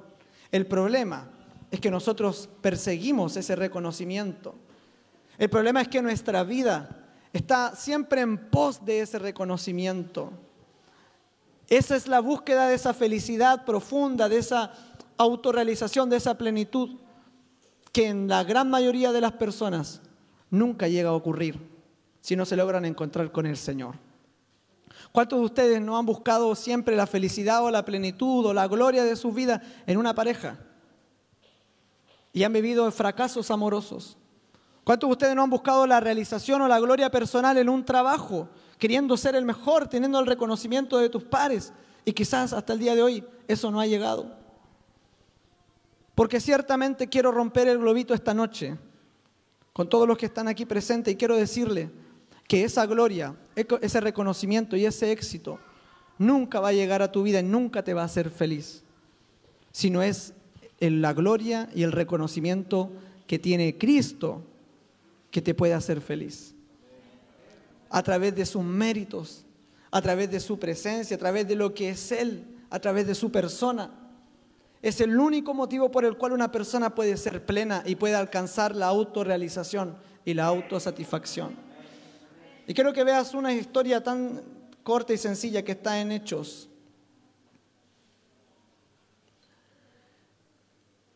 El 0.52 0.66
problema 0.66 1.30
es 1.72 1.80
que 1.80 1.92
nosotros 1.92 2.50
perseguimos 2.62 3.36
ese 3.36 3.56
reconocimiento. 3.56 4.56
El 5.38 5.50
problema 5.50 5.82
es 5.82 5.88
que 5.88 6.02
nuestra 6.02 6.44
vida 6.44 7.06
está 7.34 7.76
siempre 7.76 8.22
en 8.22 8.50
pos 8.50 8.84
de 8.86 9.02
ese 9.02 9.20
reconocimiento. 9.20 10.32
Esa 11.70 11.96
es 11.96 12.08
la 12.08 12.22
búsqueda 12.22 12.68
de 12.68 12.76
esa 12.76 12.94
felicidad 12.94 13.66
profunda, 13.66 14.30
de 14.30 14.38
esa 14.38 14.72
autorrealización, 15.18 16.10
de 16.10 16.18
esa 16.18 16.38
plenitud 16.38 16.98
que 17.92 18.08
en 18.08 18.28
la 18.28 18.44
gran 18.44 18.70
mayoría 18.70 19.12
de 19.12 19.22
las 19.22 19.34
personas 19.34 20.02
nunca 20.50 20.88
llega 20.88 21.10
a 21.10 21.14
ocurrir 21.14 21.60
si 22.22 22.36
no 22.36 22.46
se 22.46 22.56
logran 22.56 22.86
encontrar 22.86 23.32
con 23.32 23.46
el 23.46 23.58
Señor. 23.58 23.96
¿Cuántos 25.12 25.40
de 25.40 25.46
ustedes 25.46 25.82
no 25.82 25.98
han 25.98 26.06
buscado 26.06 26.54
siempre 26.56 26.96
la 26.96 27.08
felicidad 27.08 27.64
o 27.64 27.72
la 27.72 27.86
plenitud 27.86 28.46
o 28.46 28.54
la 28.54 28.68
gloria 28.68 29.04
de 29.04 29.16
su 29.16 29.32
vida 29.32 29.62
en 29.86 29.98
una 29.98 30.14
pareja? 30.14 30.60
Y 32.34 32.44
han 32.44 32.54
vivido 32.54 32.90
fracasos 32.92 33.50
amorosos. 33.50 34.18
¿Cuántos 34.84 35.10
de 35.10 35.12
ustedes 35.12 35.36
no 35.36 35.44
han 35.44 35.50
buscado 35.50 35.88
la 35.88 36.00
realización 36.00 36.62
o 36.62 36.68
la 36.68 36.80
gloria 36.80 37.10
personal 37.10 37.58
en 37.58 37.68
un 37.68 37.84
trabajo, 37.84 38.48
queriendo 38.78 39.18
ser 39.18 39.36
el 39.36 39.44
mejor, 39.44 39.88
teniendo 39.88 40.20
el 40.20 40.26
reconocimiento 40.26 40.98
de 40.98 41.10
tus 41.10 41.24
pares? 41.24 41.74
Y 42.06 42.14
quizás 42.14 42.54
hasta 42.54 42.74
el 42.74 42.80
día 42.80 42.96
de 42.96 43.02
hoy 43.02 43.24
eso 43.48 43.72
no 43.72 43.82
ha 43.82 43.88
llegado. 43.88 44.32
Porque 46.16 46.40
ciertamente 46.40 47.08
quiero 47.08 47.32
romper 47.32 47.68
el 47.68 47.80
globito 47.80 48.14
esta 48.14 48.34
noche 48.34 48.78
con 49.74 49.90
todos 49.90 50.08
los 50.08 50.18
que 50.18 50.26
están 50.26 50.48
aquí 50.48 50.66
presentes 50.66 51.14
y 51.14 51.18
quiero 51.18 51.36
decirle 51.36 51.92
que 52.48 52.64
esa 52.64 52.86
gloria, 52.86 53.36
ese 53.56 54.00
reconocimiento 54.00 54.76
y 54.78 54.86
ese 54.86 55.12
éxito 55.12 55.60
nunca 56.18 56.60
va 56.60 56.70
a 56.70 56.74
llegar 56.74 57.02
a 57.02 57.12
tu 57.12 57.24
vida 57.24 57.42
y 57.42 57.44
nunca 57.44 57.84
te 57.84 57.94
va 57.94 58.04
a 58.04 58.06
hacer 58.06 58.30
feliz, 58.30 58.84
sino 59.72 60.02
es 60.02 60.34
la 60.80 61.14
gloria 61.14 61.70
y 61.76 61.84
el 61.84 61.92
reconocimiento 61.92 62.92
que 63.26 63.38
tiene 63.38 63.78
Cristo 63.78 64.42
que 65.30 65.42
te 65.42 65.54
puede 65.54 65.74
hacer 65.74 66.02
feliz. 66.02 66.56
A 67.90 68.02
través 68.02 68.36
de 68.36 68.46
sus 68.46 68.64
méritos, 68.64 69.46
a 69.92 70.02
través 70.02 70.32
de 70.32 70.40
su 70.40 70.58
presencia, 70.58 71.16
a 71.16 71.20
través 71.20 71.48
de 71.48 71.56
lo 71.56 71.74
que 71.74 71.90
es 71.90 72.12
Él, 72.12 72.44
a 72.70 72.80
través 72.80 73.08
de 73.08 73.16
su 73.16 73.32
persona. 73.32 73.92
Es 74.82 75.02
el 75.02 75.18
único 75.18 75.54
motivo 75.54 75.92
por 75.92 76.06
el 76.06 76.18
cual 76.18 76.34
una 76.34 76.52
persona 76.52 76.94
puede 76.94 77.18
ser 77.18 77.46
plena 77.46 77.84
y 77.86 77.96
puede 77.96 78.16
alcanzar 78.16 78.76
la 78.76 78.88
autorrealización 78.88 79.98
y 80.24 80.34
la 80.34 80.46
autosatisfacción. 80.46 81.67
Y 82.68 82.74
quiero 82.74 82.92
que 82.92 83.06
veas 83.06 83.34
una 83.34 83.54
historia 83.54 84.04
tan 84.04 84.44
corta 84.84 85.14
y 85.14 85.18
sencilla 85.18 85.64
que 85.64 85.72
está 85.72 86.02
en 86.02 86.12
Hechos. 86.12 86.68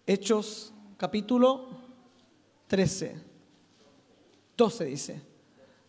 Hechos 0.07 0.73
capítulo 0.95 1.67
13. 2.67 3.17
12 4.55 4.85
dice. 4.85 5.21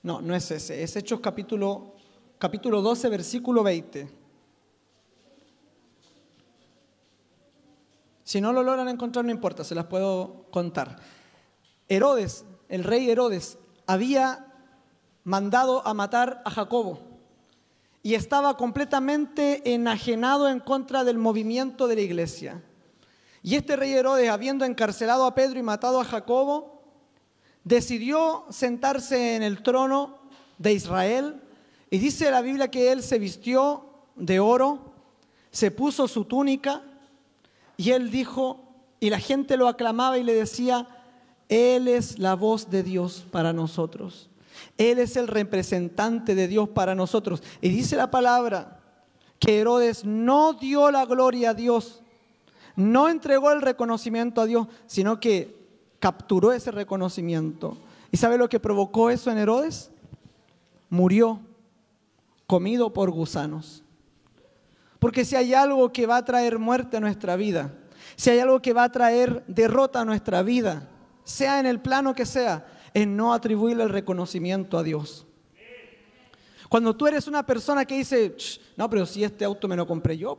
No, 0.02 0.20
no 0.20 0.34
es 0.34 0.50
ese, 0.50 0.82
es 0.82 0.96
Hechos 0.96 1.20
capítulo, 1.20 1.94
capítulo 2.38 2.82
12, 2.82 3.08
versículo 3.08 3.62
20. 3.62 4.08
Si 8.24 8.40
no 8.40 8.52
lo 8.52 8.64
logran 8.64 8.88
encontrar, 8.88 9.24
no 9.24 9.30
importa, 9.30 9.62
se 9.62 9.76
las 9.76 9.84
puedo 9.84 10.46
contar. 10.50 10.96
Herodes, 11.88 12.44
el 12.68 12.82
rey 12.82 13.08
Herodes, 13.08 13.58
había 13.86 14.51
mandado 15.24 15.86
a 15.86 15.94
matar 15.94 16.42
a 16.44 16.50
Jacobo 16.50 16.98
y 18.02 18.14
estaba 18.14 18.56
completamente 18.56 19.74
enajenado 19.74 20.48
en 20.48 20.60
contra 20.60 21.04
del 21.04 21.18
movimiento 21.18 21.86
de 21.86 21.94
la 21.94 22.00
iglesia. 22.00 22.62
Y 23.42 23.56
este 23.56 23.76
rey 23.76 23.92
Herodes, 23.92 24.28
habiendo 24.28 24.64
encarcelado 24.64 25.24
a 25.24 25.34
Pedro 25.34 25.58
y 25.58 25.62
matado 25.62 26.00
a 26.00 26.04
Jacobo, 26.04 26.82
decidió 27.64 28.44
sentarse 28.50 29.36
en 29.36 29.42
el 29.42 29.62
trono 29.62 30.18
de 30.58 30.72
Israel 30.72 31.40
y 31.90 31.98
dice 31.98 32.30
la 32.30 32.40
Biblia 32.40 32.70
que 32.70 32.90
él 32.90 33.02
se 33.02 33.18
vistió 33.18 33.84
de 34.16 34.40
oro, 34.40 34.92
se 35.50 35.70
puso 35.70 36.08
su 36.08 36.24
túnica, 36.24 36.82
y 37.76 37.90
él 37.90 38.10
dijo, 38.10 38.72
y 39.00 39.10
la 39.10 39.18
gente 39.18 39.56
lo 39.56 39.68
aclamaba 39.68 40.16
y 40.16 40.22
le 40.22 40.32
decía, 40.32 40.86
Él 41.48 41.88
es 41.88 42.18
la 42.18 42.34
voz 42.34 42.70
de 42.70 42.82
Dios 42.82 43.26
para 43.30 43.52
nosotros. 43.52 44.30
Él 44.78 44.98
es 44.98 45.16
el 45.16 45.28
representante 45.28 46.34
de 46.34 46.48
Dios 46.48 46.68
para 46.68 46.94
nosotros. 46.94 47.42
Y 47.60 47.68
dice 47.68 47.96
la 47.96 48.10
palabra 48.10 48.80
que 49.38 49.58
Herodes 49.58 50.04
no 50.04 50.52
dio 50.52 50.90
la 50.90 51.04
gloria 51.04 51.50
a 51.50 51.54
Dios, 51.54 52.02
no 52.76 53.08
entregó 53.08 53.50
el 53.52 53.60
reconocimiento 53.60 54.40
a 54.40 54.46
Dios, 54.46 54.68
sino 54.86 55.20
que 55.20 55.56
capturó 55.98 56.52
ese 56.52 56.70
reconocimiento. 56.70 57.76
¿Y 58.10 58.16
sabe 58.16 58.38
lo 58.38 58.48
que 58.48 58.60
provocó 58.60 59.10
eso 59.10 59.30
en 59.30 59.38
Herodes? 59.38 59.90
Murió 60.90 61.40
comido 62.46 62.92
por 62.92 63.10
gusanos. 63.10 63.82
Porque 64.98 65.24
si 65.24 65.34
hay 65.36 65.54
algo 65.54 65.92
que 65.92 66.06
va 66.06 66.18
a 66.18 66.24
traer 66.24 66.58
muerte 66.58 66.98
a 66.98 67.00
nuestra 67.00 67.34
vida, 67.34 67.74
si 68.14 68.30
hay 68.30 68.38
algo 68.38 68.60
que 68.60 68.72
va 68.72 68.84
a 68.84 68.92
traer 68.92 69.42
derrota 69.48 70.00
a 70.00 70.04
nuestra 70.04 70.42
vida, 70.42 70.88
sea 71.24 71.58
en 71.58 71.66
el 71.66 71.80
plano 71.80 72.14
que 72.14 72.26
sea, 72.26 72.66
es 72.94 73.06
no 73.06 73.32
atribuirle 73.32 73.82
el 73.82 73.90
reconocimiento 73.90 74.78
a 74.78 74.82
Dios. 74.82 75.26
Cuando 76.68 76.96
tú 76.96 77.06
eres 77.06 77.26
una 77.28 77.44
persona 77.44 77.84
que 77.84 77.98
dice, 77.98 78.34
no, 78.76 78.88
pero 78.88 79.04
si 79.04 79.22
este 79.22 79.44
auto 79.44 79.68
me 79.68 79.76
lo 79.76 79.86
compré 79.86 80.16
yo, 80.16 80.38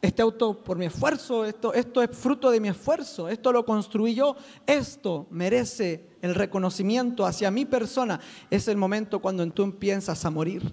este 0.00 0.22
auto 0.22 0.62
por 0.62 0.78
mi 0.78 0.86
esfuerzo, 0.86 1.44
esto, 1.44 1.74
esto 1.74 2.02
es 2.02 2.10
fruto 2.16 2.50
de 2.50 2.60
mi 2.60 2.68
esfuerzo, 2.68 3.28
esto 3.28 3.52
lo 3.52 3.64
construí 3.64 4.14
yo, 4.14 4.36
esto 4.66 5.26
merece 5.30 6.08
el 6.22 6.34
reconocimiento 6.34 7.26
hacia 7.26 7.50
mi 7.50 7.64
persona, 7.64 8.20
es 8.50 8.68
el 8.68 8.76
momento 8.76 9.20
cuando 9.20 9.46
tú 9.50 9.62
empiezas 9.62 10.24
a 10.24 10.30
morir. 10.30 10.72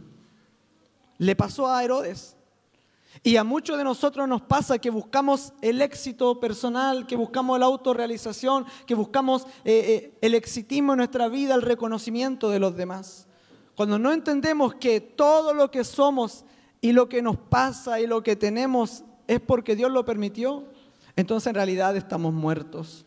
Le 1.18 1.36
pasó 1.36 1.68
a 1.68 1.84
Herodes. 1.84 2.38
Y 3.22 3.36
a 3.36 3.44
muchos 3.44 3.78
de 3.78 3.84
nosotros 3.84 4.28
nos 4.28 4.42
pasa 4.42 4.80
que 4.80 4.90
buscamos 4.90 5.54
el 5.62 5.82
éxito 5.82 6.40
personal, 6.40 7.06
que 7.06 7.16
buscamos 7.16 7.60
la 7.60 7.68
autorrealización, 7.68 8.66
que 8.88 8.96
buscamos 8.96 9.44
eh, 9.44 9.46
eh, 9.66 10.18
el 10.22 10.34
exitismo 10.34 10.94
en 10.94 10.98
nuestra 10.98 11.28
vida, 11.28 11.54
el 11.54 11.62
reconocimiento 11.62 12.50
de 12.50 12.60
los 12.60 12.76
demás. 12.76 13.28
Cuando 13.76 14.00
no 14.00 14.12
entendemos 14.12 14.76
que 14.76 15.00
todo 15.00 15.54
lo 15.54 15.70
que 15.70 15.84
somos 15.84 16.46
y 16.82 16.92
lo 16.92 17.08
que 17.08 17.22
nos 17.22 17.38
pasa 17.38 18.00
y 18.00 18.08
lo 18.08 18.24
que 18.24 18.36
tenemos 18.36 19.04
es 19.28 19.40
porque 19.40 19.76
Dios 19.76 19.92
lo 19.92 20.06
permitió, 20.06 20.66
entonces 21.16 21.48
en 21.48 21.56
realidad 21.56 21.96
estamos 21.96 22.34
muertos. 22.34 23.06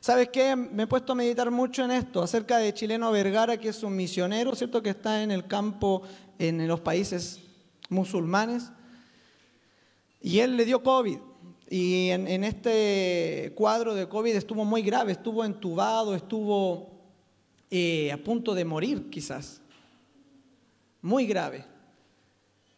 ¿Sabes 0.00 0.28
qué? 0.32 0.54
Me 0.54 0.84
he 0.84 0.86
puesto 0.86 1.12
a 1.12 1.16
meditar 1.16 1.50
mucho 1.50 1.84
en 1.84 1.90
esto, 1.90 2.22
acerca 2.22 2.58
de 2.58 2.72
Chileno 2.72 3.10
Vergara, 3.10 3.56
que 3.56 3.68
es 3.68 3.82
un 3.82 3.96
misionero, 3.96 4.54
¿cierto? 4.54 4.82
Que 4.82 4.90
está 4.90 5.22
en 5.22 5.30
el 5.30 5.46
campo 5.46 6.02
en 6.38 6.66
los 6.68 6.80
países 6.80 7.40
musulmanes. 7.88 8.70
Y 10.20 10.40
él 10.40 10.56
le 10.56 10.64
dio 10.64 10.82
COVID. 10.82 11.18
Y 11.70 12.08
en, 12.10 12.44
este 12.44 13.52
cuadro 13.54 13.94
de 13.94 14.08
COVID 14.08 14.34
estuvo 14.34 14.64
muy 14.64 14.82
grave, 14.82 15.12
estuvo 15.12 15.44
entubado, 15.44 16.14
estuvo 16.14 16.90
eh, 17.70 18.10
a 18.10 18.16
punto 18.16 18.54
de 18.54 18.64
morir 18.64 19.10
quizás. 19.10 19.60
Muy 21.02 21.26
grave. 21.26 21.66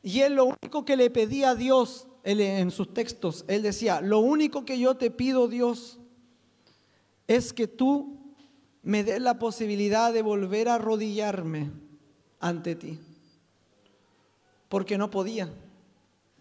Y 0.02 0.20
él 0.20 0.34
lo 0.34 0.46
único 0.46 0.84
que 0.84 0.96
le 0.96 1.08
pedía 1.10 1.50
a 1.50 1.54
Dios 1.54 2.08
en 2.24 2.70
sus 2.70 2.92
textos, 2.92 3.44
él 3.48 3.62
decía, 3.62 4.00
lo 4.00 4.18
único 4.18 4.64
que 4.64 4.78
yo 4.78 4.96
te 4.96 5.10
pido 5.10 5.48
Dios 5.48 5.98
es 7.26 7.52
que 7.52 7.66
tú 7.66 8.34
me 8.82 9.04
des 9.04 9.20
la 9.20 9.38
posibilidad 9.38 10.12
de 10.12 10.22
volver 10.22 10.68
a 10.68 10.74
arrodillarme 10.74 11.70
ante 12.40 12.74
ti. 12.74 12.98
Porque 14.68 14.98
no 14.98 15.10
podía 15.10 15.52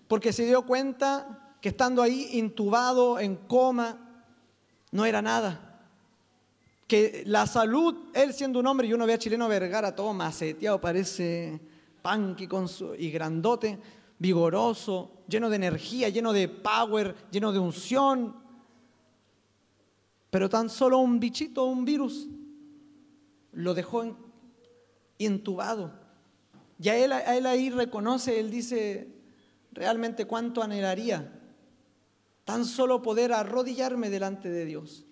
porque 0.10 0.34
se 0.34 0.44
dio 0.44 0.64
cuenta 0.64 1.56
que 1.62 1.70
estando 1.70 2.02
ahí 2.02 2.30
intubado, 2.34 3.20
en 3.20 3.36
coma, 3.36 4.26
no 4.92 5.06
era 5.06 5.22
nada. 5.22 5.86
Que 6.88 7.22
la 7.28 7.46
salud, 7.46 8.10
él 8.16 8.34
siendo 8.34 8.60
un 8.60 8.66
hombre, 8.66 8.88
y 8.88 8.94
uno 8.94 9.06
ve 9.06 9.14
a 9.14 9.20
Chileno 9.20 9.48
Vergara 9.48 9.96
todo 9.96 10.12
maceteado, 10.16 10.82
parece 10.82 11.62
punky 12.02 12.48
con 12.48 12.68
su, 12.68 12.96
y 12.96 13.12
grandote, 13.12 13.80
vigoroso, 14.18 15.12
lleno 15.28 15.48
de 15.48 15.58
energía, 15.58 16.10
lleno 16.10 16.34
de 16.34 16.48
power, 16.48 17.16
lleno 17.30 17.52
de 17.52 17.60
unción. 17.60 18.36
Pero 20.32 20.50
tan 20.50 20.72
solo 20.72 20.98
un 20.98 21.20
bichito, 21.20 21.66
un 21.66 21.86
virus, 21.86 22.28
lo 23.52 23.76
dejó 23.76 24.18
intubado. 25.20 25.94
Y 26.82 26.90
a 26.90 26.98
él 26.98 27.46
ahí 27.46 27.70
reconoce, 27.70 28.40
él 28.40 28.50
dice, 28.50 29.19
realmente 29.72 30.26
cuánto 30.26 30.62
anhelaría 30.62 31.32
tan 32.50 32.66
solo 32.66 33.04
poder 33.04 33.32
arrodillarme 33.32 34.10
delante 34.10 34.50
de 34.50 34.66
Dios. 34.66 35.06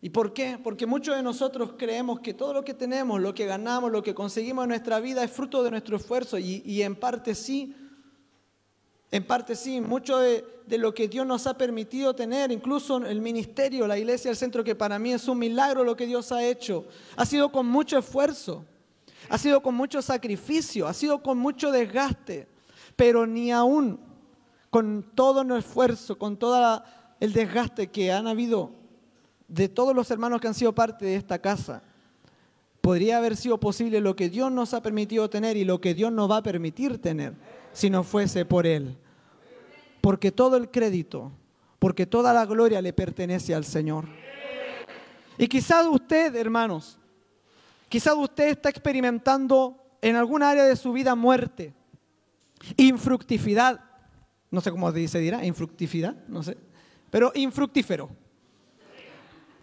¿Y 0.00 0.10
por 0.10 0.32
qué? 0.32 0.58
Porque 0.62 0.86
muchos 0.86 1.16
de 1.16 1.24
nosotros 1.24 1.72
creemos 1.76 2.20
que 2.20 2.34
todo 2.34 2.54
lo 2.54 2.64
que 2.64 2.72
tenemos, 2.72 3.20
lo 3.20 3.34
que 3.34 3.46
ganamos, 3.46 3.90
lo 3.90 4.02
que 4.02 4.14
conseguimos 4.14 4.62
en 4.62 4.68
nuestra 4.68 5.00
vida 5.00 5.24
es 5.24 5.30
fruto 5.32 5.64
de 5.64 5.72
nuestro 5.72 5.96
esfuerzo 5.96 6.38
y, 6.38 6.82
en 6.82 6.94
parte 6.94 7.34
sí, 7.34 7.74
en 9.10 9.26
parte 9.26 9.56
sí, 9.56 9.80
mucho 9.80 10.18
de, 10.18 10.44
de, 10.68 10.78
lo 10.78 10.94
que 10.94 11.08
Dios 11.08 11.26
nos 11.26 11.48
ha 11.48 11.58
permitido 11.58 12.14
tener, 12.14 12.52
incluso 12.52 12.98
el 12.98 13.20
ministerio, 13.20 13.88
la 13.88 13.98
iglesia, 13.98 14.30
el 14.30 14.36
centro, 14.36 14.62
que 14.62 14.76
para 14.76 15.00
mí 15.00 15.12
es 15.12 15.26
un 15.26 15.36
milagro 15.36 15.82
lo 15.82 15.96
que 15.96 16.06
Dios 16.06 16.30
ha 16.30 16.44
hecho, 16.44 16.86
ha 17.16 17.26
sido 17.26 17.50
con 17.50 17.66
mucho 17.66 17.98
esfuerzo, 17.98 18.64
ha 19.28 19.36
sido 19.36 19.60
con 19.60 19.74
mucho 19.74 20.00
sacrificio, 20.00 20.86
ha 20.86 20.94
sido 20.94 21.20
con 21.22 21.36
mucho 21.38 21.72
desgaste 21.72 22.46
pero 23.00 23.26
ni 23.26 23.50
aún 23.50 23.98
con 24.68 25.02
todo 25.14 25.42
nuestro 25.42 25.70
esfuerzo, 25.70 26.18
con 26.18 26.36
todo 26.36 26.82
el 27.18 27.32
desgaste 27.32 27.86
que 27.86 28.12
han 28.12 28.26
habido 28.26 28.72
de 29.48 29.70
todos 29.70 29.96
los 29.96 30.10
hermanos 30.10 30.38
que 30.38 30.48
han 30.48 30.52
sido 30.52 30.74
parte 30.74 31.06
de 31.06 31.16
esta 31.16 31.38
casa, 31.38 31.82
podría 32.82 33.16
haber 33.16 33.38
sido 33.38 33.58
posible 33.58 34.02
lo 34.02 34.14
que 34.14 34.28
Dios 34.28 34.52
nos 34.52 34.74
ha 34.74 34.82
permitido 34.82 35.30
tener 35.30 35.56
y 35.56 35.64
lo 35.64 35.80
que 35.80 35.94
Dios 35.94 36.12
nos 36.12 36.30
va 36.30 36.36
a 36.36 36.42
permitir 36.42 37.00
tener 37.00 37.32
si 37.72 37.88
no 37.88 38.04
fuese 38.04 38.44
por 38.44 38.66
Él. 38.66 38.98
Porque 40.02 40.30
todo 40.30 40.58
el 40.58 40.70
crédito, 40.70 41.32
porque 41.78 42.04
toda 42.04 42.34
la 42.34 42.44
gloria 42.44 42.82
le 42.82 42.92
pertenece 42.92 43.54
al 43.54 43.64
Señor. 43.64 44.04
Y 45.38 45.48
quizás 45.48 45.86
usted, 45.86 46.36
hermanos, 46.36 46.98
quizás 47.88 48.14
usted 48.14 48.48
está 48.48 48.68
experimentando 48.68 49.74
en 50.02 50.16
alguna 50.16 50.50
área 50.50 50.64
de 50.64 50.76
su 50.76 50.92
vida 50.92 51.14
muerte. 51.14 51.79
Infructividad. 52.76 53.80
No 54.50 54.60
sé 54.60 54.70
cómo 54.70 54.90
se 54.92 55.18
dirá, 55.20 55.44
infructividad, 55.44 56.16
no 56.28 56.42
sé. 56.42 56.56
Pero 57.10 57.32
infructífero. 57.34 58.10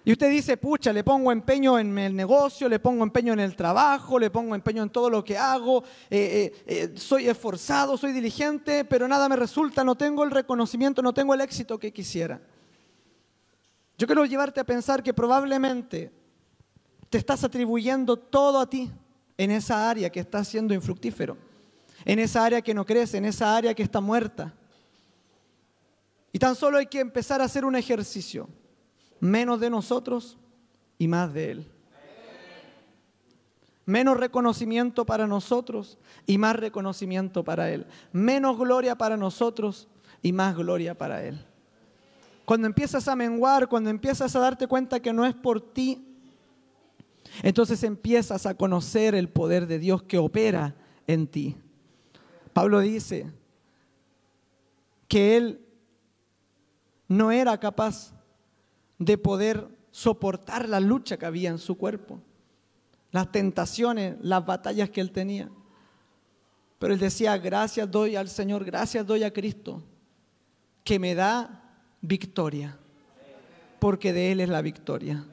Y 0.05 0.13
usted 0.13 0.29
dice, 0.29 0.55
pucha, 0.55 0.93
le 0.93 1.03
pongo 1.03 1.33
empeño 1.33 1.77
en 1.77 1.97
el 1.97 2.15
negocio, 2.15 2.69
le 2.69 2.79
pongo 2.79 3.03
empeño 3.03 3.33
en 3.33 3.41
el 3.41 3.57
trabajo, 3.57 4.17
le 4.17 4.29
pongo 4.29 4.55
empeño 4.55 4.81
en 4.81 4.89
todo 4.89 5.09
lo 5.09 5.21
que 5.21 5.37
hago, 5.37 5.83
eh, 6.09 6.53
eh, 6.55 6.63
eh, 6.65 6.93
soy 6.97 7.27
esforzado, 7.27 7.97
soy 7.97 8.13
diligente, 8.13 8.85
pero 8.85 9.05
nada 9.05 9.27
me 9.27 9.35
resulta, 9.35 9.83
no 9.83 9.95
tengo 9.95 10.23
el 10.23 10.31
reconocimiento, 10.31 11.01
no 11.01 11.13
tengo 11.13 11.33
el 11.33 11.41
éxito 11.41 11.77
que 11.77 11.91
quisiera. 11.91 12.39
Yo 13.97 14.07
quiero 14.07 14.23
llevarte 14.23 14.61
a 14.61 14.63
pensar 14.63 15.03
que 15.03 15.13
probablemente 15.13 16.13
te 17.09 17.17
estás 17.17 17.43
atribuyendo 17.43 18.15
todo 18.15 18.61
a 18.61 18.69
ti 18.69 18.89
en 19.37 19.51
esa 19.51 19.89
área 19.89 20.09
que 20.09 20.21
está 20.21 20.41
siendo 20.45 20.73
infructífero 20.73 21.46
en 22.07 22.19
esa 22.19 22.45
área 22.45 22.61
que 22.61 22.73
no 22.73 22.85
crece, 22.85 23.17
en 23.17 23.25
esa 23.25 23.53
área 23.53 23.73
que 23.73 23.83
está 23.83 23.99
muerta. 23.99 24.53
Y 26.31 26.39
tan 26.39 26.55
solo 26.55 26.77
hay 26.77 26.85
que 26.85 27.01
empezar 27.01 27.41
a 27.41 27.43
hacer 27.43 27.65
un 27.65 27.75
ejercicio, 27.75 28.47
menos 29.19 29.59
de 29.59 29.69
nosotros 29.69 30.37
y 30.97 31.09
más 31.09 31.33
de 31.33 31.51
Él. 31.51 31.71
Menos 33.85 34.15
reconocimiento 34.15 35.05
para 35.05 35.27
nosotros 35.27 35.97
y 36.25 36.37
más 36.37 36.55
reconocimiento 36.55 37.43
para 37.43 37.71
Él. 37.71 37.85
Menos 38.13 38.57
gloria 38.57 38.97
para 38.97 39.17
nosotros 39.17 39.89
y 40.21 40.31
más 40.31 40.55
gloria 40.55 40.97
para 40.97 41.25
Él. 41.25 41.45
Cuando 42.45 42.67
empiezas 42.67 43.09
a 43.09 43.17
menguar, 43.17 43.67
cuando 43.67 43.89
empiezas 43.89 44.33
a 44.33 44.39
darte 44.39 44.65
cuenta 44.65 45.01
que 45.01 45.11
no 45.11 45.25
es 45.25 45.35
por 45.35 45.59
ti, 45.59 46.07
entonces 47.43 47.83
empiezas 47.83 48.45
a 48.45 48.55
conocer 48.55 49.13
el 49.13 49.27
poder 49.27 49.67
de 49.67 49.77
Dios 49.77 50.03
que 50.03 50.17
opera 50.17 50.73
en 51.05 51.27
ti. 51.27 51.57
Pablo 52.57 52.79
dice 52.79 53.31
que 55.07 55.37
él 55.37 55.61
no 57.07 57.31
era 57.31 57.55
capaz 57.59 58.15
de 58.97 59.15
poder 59.15 59.67
soportar 59.91 60.67
la 60.67 60.79
lucha 60.79 61.17
que 61.17 61.27
había 61.27 61.51
en 61.51 61.59
su 61.59 61.77
cuerpo, 61.77 62.19
las 63.11 63.31
tentaciones, 63.31 64.15
las 64.21 64.43
batallas 64.43 64.89
que 64.89 65.01
él 65.01 65.11
tenía. 65.11 65.51
Pero 66.79 66.95
él 66.95 66.99
decía, 66.99 67.37
gracias 67.37 67.91
doy 67.91 68.15
al 68.15 68.27
Señor, 68.27 68.65
gracias 68.65 69.05
doy 69.05 69.23
a 69.23 69.31
Cristo, 69.31 69.83
que 70.83 70.97
me 70.97 71.13
da 71.13 71.61
victoria, 72.01 72.75
porque 73.77 74.13
de 74.13 74.31
Él 74.31 74.39
es 74.39 74.49
la 74.49 74.63
victoria. 74.63 75.23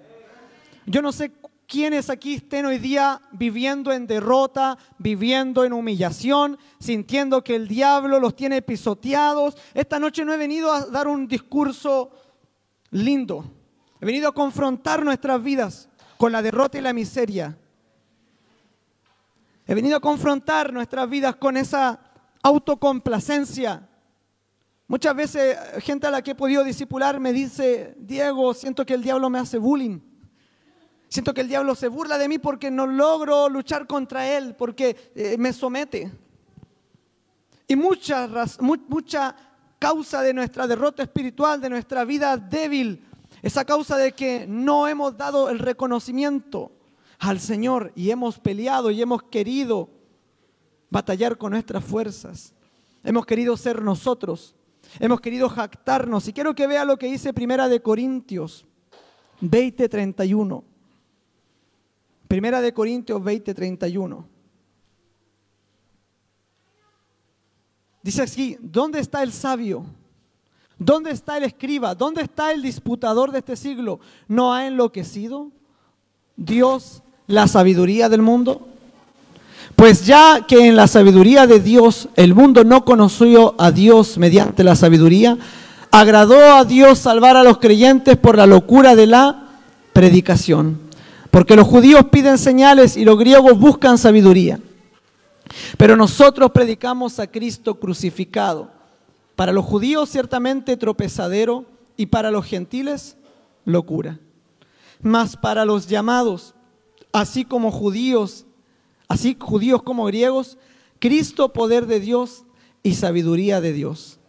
Yo 0.84 1.00
no 1.00 1.10
sé 1.10 1.32
quienes 1.74 2.08
aquí 2.08 2.34
estén 2.34 2.66
hoy 2.66 2.78
día 2.78 3.20
viviendo 3.32 3.92
en 3.92 4.06
derrota, 4.06 4.78
viviendo 4.96 5.64
en 5.64 5.72
humillación, 5.72 6.56
sintiendo 6.78 7.42
que 7.42 7.56
el 7.56 7.66
diablo 7.66 8.20
los 8.20 8.36
tiene 8.36 8.62
pisoteados. 8.62 9.56
Esta 9.74 9.98
noche 9.98 10.24
no 10.24 10.32
he 10.32 10.36
venido 10.36 10.70
a 10.72 10.86
dar 10.86 11.08
un 11.08 11.26
discurso 11.26 12.12
lindo. 12.92 13.50
He 14.00 14.06
venido 14.06 14.28
a 14.28 14.32
confrontar 14.32 15.04
nuestras 15.04 15.42
vidas 15.42 15.88
con 16.16 16.30
la 16.30 16.42
derrota 16.42 16.78
y 16.78 16.80
la 16.80 16.92
miseria. 16.92 17.58
He 19.66 19.74
venido 19.74 19.96
a 19.96 20.00
confrontar 20.00 20.72
nuestras 20.72 21.10
vidas 21.10 21.34
con 21.34 21.56
esa 21.56 21.98
autocomplacencia. 22.40 23.88
Muchas 24.86 25.16
veces 25.16 25.58
gente 25.80 26.06
a 26.06 26.12
la 26.12 26.22
que 26.22 26.30
he 26.30 26.36
podido 26.36 26.62
discipular 26.62 27.18
me 27.18 27.32
dice, 27.32 27.96
Diego, 27.98 28.54
siento 28.54 28.86
que 28.86 28.94
el 28.94 29.02
diablo 29.02 29.28
me 29.28 29.40
hace 29.40 29.58
bullying. 29.58 30.13
Siento 31.14 31.32
que 31.32 31.42
el 31.42 31.48
diablo 31.48 31.76
se 31.76 31.86
burla 31.86 32.18
de 32.18 32.28
mí 32.28 32.38
porque 32.38 32.72
no 32.72 32.88
logro 32.88 33.48
luchar 33.48 33.86
contra 33.86 34.36
él, 34.36 34.56
porque 34.56 35.12
eh, 35.14 35.36
me 35.38 35.52
somete. 35.52 36.10
Y 37.68 37.76
mucha, 37.76 38.28
mucha 38.58 39.36
causa 39.78 40.22
de 40.22 40.34
nuestra 40.34 40.66
derrota 40.66 41.04
espiritual, 41.04 41.60
de 41.60 41.70
nuestra 41.70 42.04
vida 42.04 42.36
débil, 42.36 43.06
esa 43.42 43.64
causa 43.64 43.96
de 43.96 44.10
que 44.10 44.44
no 44.48 44.88
hemos 44.88 45.16
dado 45.16 45.50
el 45.50 45.60
reconocimiento 45.60 46.72
al 47.20 47.38
Señor 47.38 47.92
y 47.94 48.10
hemos 48.10 48.40
peleado 48.40 48.90
y 48.90 49.00
hemos 49.00 49.22
querido 49.22 49.90
batallar 50.90 51.38
con 51.38 51.52
nuestras 51.52 51.84
fuerzas. 51.84 52.54
Hemos 53.04 53.24
querido 53.24 53.56
ser 53.56 53.82
nosotros. 53.82 54.56
Hemos 54.98 55.20
querido 55.20 55.48
jactarnos. 55.48 56.26
Y 56.26 56.32
quiero 56.32 56.56
que 56.56 56.66
vea 56.66 56.84
lo 56.84 56.98
que 56.98 57.06
dice 57.06 57.32
Primera 57.32 57.68
de 57.68 57.80
Corintios 57.80 58.66
20:31. 59.40 60.73
Primera 62.34 62.60
de 62.60 62.74
Corintios 62.74 63.22
20:31. 63.22 64.24
Dice 68.02 68.22
así, 68.22 68.58
¿dónde 68.60 68.98
está 68.98 69.22
el 69.22 69.30
sabio? 69.30 69.84
¿Dónde 70.76 71.12
está 71.12 71.36
el 71.36 71.44
escriba? 71.44 71.94
¿Dónde 71.94 72.22
está 72.22 72.50
el 72.50 72.60
disputador 72.60 73.30
de 73.30 73.38
este 73.38 73.54
siglo? 73.54 74.00
¿No 74.26 74.52
ha 74.52 74.66
enloquecido 74.66 75.52
Dios 76.34 77.04
la 77.28 77.46
sabiduría 77.46 78.08
del 78.08 78.22
mundo? 78.22 78.66
Pues 79.76 80.04
ya 80.04 80.44
que 80.44 80.66
en 80.66 80.74
la 80.74 80.88
sabiduría 80.88 81.46
de 81.46 81.60
Dios 81.60 82.08
el 82.16 82.34
mundo 82.34 82.64
no 82.64 82.84
conoció 82.84 83.54
a 83.58 83.70
Dios 83.70 84.18
mediante 84.18 84.64
la 84.64 84.74
sabiduría, 84.74 85.38
agradó 85.92 86.56
a 86.56 86.64
Dios 86.64 86.98
salvar 86.98 87.36
a 87.36 87.44
los 87.44 87.58
creyentes 87.58 88.16
por 88.16 88.36
la 88.36 88.48
locura 88.48 88.96
de 88.96 89.06
la 89.06 89.50
predicación. 89.92 90.83
Porque 91.34 91.56
los 91.56 91.66
judíos 91.66 92.04
piden 92.12 92.38
señales 92.38 92.96
y 92.96 93.04
los 93.04 93.18
griegos 93.18 93.58
buscan 93.58 93.98
sabiduría. 93.98 94.60
Pero 95.76 95.96
nosotros 95.96 96.52
predicamos 96.52 97.18
a 97.18 97.26
Cristo 97.26 97.80
crucificado 97.80 98.70
para 99.34 99.50
los 99.50 99.64
judíos 99.64 100.08
ciertamente 100.10 100.76
tropezadero 100.76 101.64
y 101.96 102.06
para 102.06 102.30
los 102.30 102.46
gentiles 102.46 103.16
locura. 103.64 104.20
Mas 105.02 105.36
para 105.36 105.64
los 105.64 105.88
llamados, 105.88 106.54
así 107.12 107.44
como 107.44 107.72
judíos, 107.72 108.46
así 109.08 109.36
judíos 109.36 109.82
como 109.82 110.04
griegos, 110.04 110.56
Cristo 111.00 111.52
poder 111.52 111.86
de 111.86 111.98
Dios 111.98 112.44
y 112.84 112.94
sabiduría 112.94 113.60
de 113.60 113.72
Dios. 113.72 114.20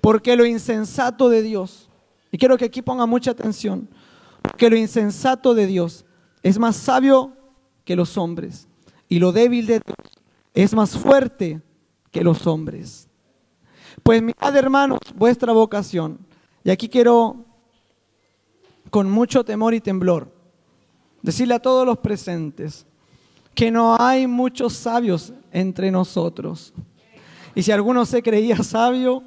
Porque 0.00 0.34
lo 0.34 0.46
insensato 0.46 1.28
de 1.28 1.42
Dios, 1.42 1.90
y 2.30 2.38
quiero 2.38 2.56
que 2.56 2.64
aquí 2.64 2.80
ponga 2.80 3.04
mucha 3.04 3.32
atención, 3.32 3.86
que 4.56 4.70
lo 4.70 4.78
insensato 4.78 5.52
de 5.52 5.66
Dios 5.66 6.06
es 6.42 6.58
más 6.58 6.76
sabio 6.76 7.32
que 7.84 7.96
los 7.96 8.16
hombres, 8.16 8.68
y 9.08 9.18
lo 9.18 9.32
débil 9.32 9.66
de 9.66 9.80
Dios 9.80 10.22
es 10.54 10.74
más 10.74 10.96
fuerte 10.96 11.60
que 12.10 12.22
los 12.22 12.46
hombres. 12.46 13.08
Pues 14.02 14.22
mirad, 14.22 14.56
hermanos, 14.56 15.00
vuestra 15.14 15.52
vocación. 15.52 16.18
Y 16.64 16.70
aquí 16.70 16.88
quiero, 16.88 17.44
con 18.90 19.10
mucho 19.10 19.44
temor 19.44 19.74
y 19.74 19.80
temblor, 19.80 20.30
decirle 21.22 21.54
a 21.54 21.62
todos 21.62 21.86
los 21.86 21.98
presentes 21.98 22.86
que 23.54 23.70
no 23.70 23.96
hay 23.98 24.26
muchos 24.26 24.72
sabios 24.72 25.32
entre 25.52 25.90
nosotros. 25.90 26.72
Y 27.54 27.62
si 27.62 27.72
alguno 27.72 28.06
se 28.06 28.22
creía 28.22 28.56
sabio, 28.62 29.22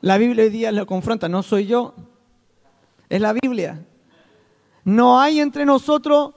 la 0.00 0.18
Biblia 0.18 0.44
hoy 0.44 0.50
día 0.50 0.72
lo 0.72 0.86
confronta. 0.86 1.28
No 1.28 1.42
soy 1.42 1.66
yo, 1.66 1.94
es 3.08 3.20
la 3.20 3.32
Biblia. 3.32 3.84
No 4.84 5.18
hay 5.20 5.40
entre 5.40 5.64
nosotros 5.64 6.32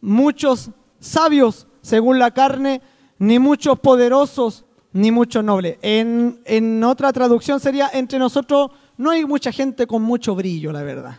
muchos 0.00 0.70
sabios 1.00 1.66
según 1.82 2.18
la 2.18 2.30
carne, 2.30 2.82
ni 3.18 3.38
muchos 3.38 3.78
poderosos, 3.78 4.64
ni 4.92 5.10
mucho 5.10 5.42
noble. 5.42 5.78
En, 5.82 6.84
otra 6.84 7.12
traducción 7.12 7.60
sería, 7.60 7.90
entre 7.92 8.18
nosotros 8.18 8.70
no 8.96 9.10
hay 9.10 9.24
mucha 9.24 9.52
gente 9.52 9.86
con 9.86 10.02
mucho 10.02 10.34
brillo, 10.34 10.72
la 10.72 10.82
verdad. 10.82 11.18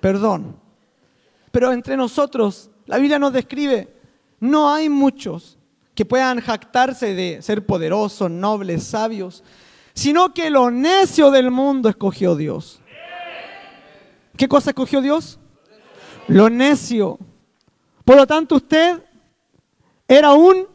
Perdón. 0.00 0.56
Pero 1.50 1.72
entre 1.72 1.96
nosotros, 1.96 2.70
la 2.86 2.98
Biblia 2.98 3.18
nos 3.18 3.32
describe, 3.32 3.94
no 4.40 4.72
hay 4.72 4.88
muchos 4.88 5.58
que 5.94 6.04
puedan 6.04 6.40
jactarse 6.40 7.14
de 7.14 7.40
ser 7.40 7.64
poderosos, 7.64 8.30
nobles, 8.30 8.84
sabios, 8.84 9.42
sino 9.94 10.34
que 10.34 10.50
lo 10.50 10.70
necio 10.70 11.30
del 11.30 11.50
mundo 11.50 11.88
escogió 11.88 12.36
Dios. 12.36 12.80
¿Qué 14.36 14.46
cosa 14.46 14.70
escogió 14.70 15.00
Dios? 15.00 15.38
Lo 16.28 16.50
necio. 16.50 17.18
Por 18.04 18.16
lo 18.16 18.26
tanto, 18.26 18.56
usted 18.56 19.02
era 20.08 20.32
un 20.32 20.66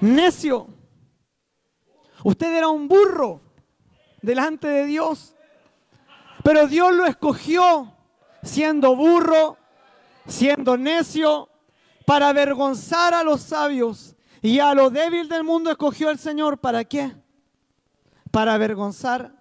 necio. 0.00 0.68
Usted 2.24 2.54
era 2.54 2.68
un 2.68 2.88
burro 2.88 3.40
delante 4.22 4.66
de 4.68 4.86
Dios. 4.86 5.34
Pero 6.42 6.66
Dios 6.66 6.94
lo 6.94 7.06
escogió 7.06 7.92
siendo 8.42 8.94
burro, 8.94 9.56
siendo 10.26 10.76
necio, 10.76 11.48
para 12.04 12.28
avergonzar 12.28 13.14
a 13.14 13.22
los 13.22 13.42
sabios. 13.42 14.14
Y 14.42 14.60
a 14.60 14.74
lo 14.74 14.90
débil 14.90 15.28
del 15.28 15.44
mundo 15.44 15.70
escogió 15.70 16.10
el 16.10 16.18
Señor. 16.18 16.58
¿Para 16.58 16.84
qué? 16.84 17.14
Para 18.30 18.54
avergonzar 18.54 19.32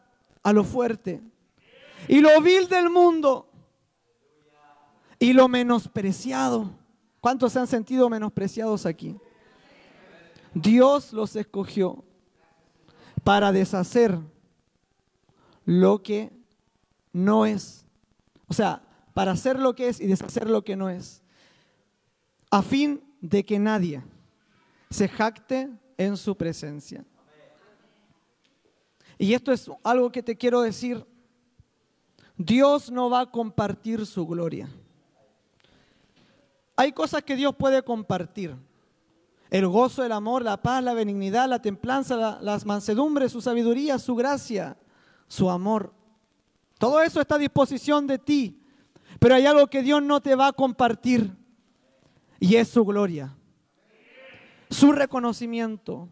a 0.42 0.54
lo 0.54 0.64
fuerte. 0.64 1.22
Y 2.08 2.22
lo 2.22 2.42
vil 2.42 2.68
del 2.68 2.90
mundo. 2.90 3.50
Y 5.20 5.34
lo 5.34 5.48
menospreciado. 5.48 6.72
¿Cuántos 7.22 7.54
se 7.54 7.60
han 7.60 7.68
sentido 7.68 8.10
menospreciados 8.10 8.86
aquí? 8.86 9.18
Dios 10.54 11.12
los 11.12 11.36
escogió 11.36 12.04
para 13.24 13.52
deshacer 13.52 14.18
lo 15.66 16.02
que 16.02 16.32
no 17.12 17.46
es. 17.46 17.86
O 18.48 18.54
sea, 18.54 18.82
para 19.14 19.32
hacer 19.32 19.60
lo 19.60 19.76
que 19.76 19.90
es 19.90 20.00
y 20.00 20.08
deshacer 20.08 20.50
lo 20.50 20.64
que 20.64 20.76
no 20.76 20.90
es. 20.90 21.22
A 22.52 22.62
fin 22.62 23.04
de 23.22 23.44
que 23.44 23.58
nadie 23.58 24.04
se 24.90 25.08
jacte 25.08 25.70
en 25.98 26.16
su 26.18 26.38
presencia. 26.38 27.04
Y 29.18 29.34
esto 29.34 29.52
es 29.52 29.70
algo 29.84 30.12
que 30.12 30.22
te 30.22 30.36
quiero 30.36 30.62
decir. 30.62 31.06
Dios 32.38 32.92
no 32.92 33.10
va 33.10 33.22
a 33.22 33.32
compartir 33.32 34.06
su 34.06 34.28
gloria. 34.28 34.70
Hay 36.76 36.92
cosas 36.92 37.24
que 37.24 37.36
Dios 37.36 37.56
puede 37.56 37.84
compartir 37.84 38.56
el 39.50 39.68
gozo, 39.68 40.04
el 40.04 40.12
amor, 40.12 40.44
la 40.44 40.62
paz, 40.62 40.84
la 40.84 40.94
benignidad, 40.94 41.48
la 41.48 41.62
templanza, 41.62 42.40
las 42.42 42.66
mansedumbres, 42.66 43.32
su 43.32 43.42
sabiduría, 43.42 44.00
su 44.00 44.16
gracia, 44.16 44.78
su 45.28 45.50
amor. 45.50 45.94
Todo 46.78 47.02
eso 47.02 47.22
está 47.22 47.36
a 47.36 47.40
disposición 47.40 48.08
de 48.08 48.20
ti. 48.20 48.62
Pero 49.20 49.36
hay 49.36 49.46
algo 49.46 49.68
que 49.68 49.82
Dios 49.82 50.02
no 50.02 50.20
te 50.20 50.36
va 50.36 50.48
a 50.48 50.54
compartir 50.54 51.32
y 52.40 52.56
es 52.56 52.68
su 52.68 52.84
gloria, 52.84 53.34
su 54.70 54.92
reconocimiento. 54.92 56.10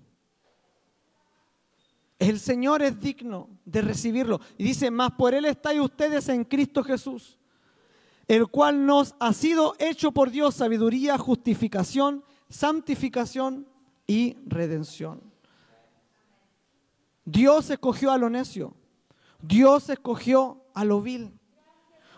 El 2.17 2.39
Señor 2.39 2.81
es 2.81 2.97
digno 2.99 3.49
de 3.65 3.81
recibirlo. 3.81 4.39
Y 4.57 4.63
dice, 4.63 4.89
más 4.89 5.11
por 5.11 5.33
Él 5.33 5.43
estáis 5.45 5.81
ustedes 5.81 6.29
en 6.29 6.45
Cristo 6.45 6.81
Jesús, 6.81 7.37
el 8.27 8.47
cual 8.47 8.85
nos 8.85 9.15
ha 9.19 9.33
sido 9.33 9.75
hecho 9.79 10.11
por 10.11 10.31
Dios 10.31 10.55
sabiduría, 10.55 11.17
justificación 11.17 12.23
santificación 12.53 13.67
y 14.05 14.37
redención. 14.45 15.21
Dios 17.25 17.69
escogió 17.69 18.11
a 18.11 18.17
lo 18.17 18.29
necio. 18.29 18.75
Dios 19.41 19.89
escogió 19.89 20.63
a 20.73 20.85
lo 20.85 21.01
vil. 21.01 21.33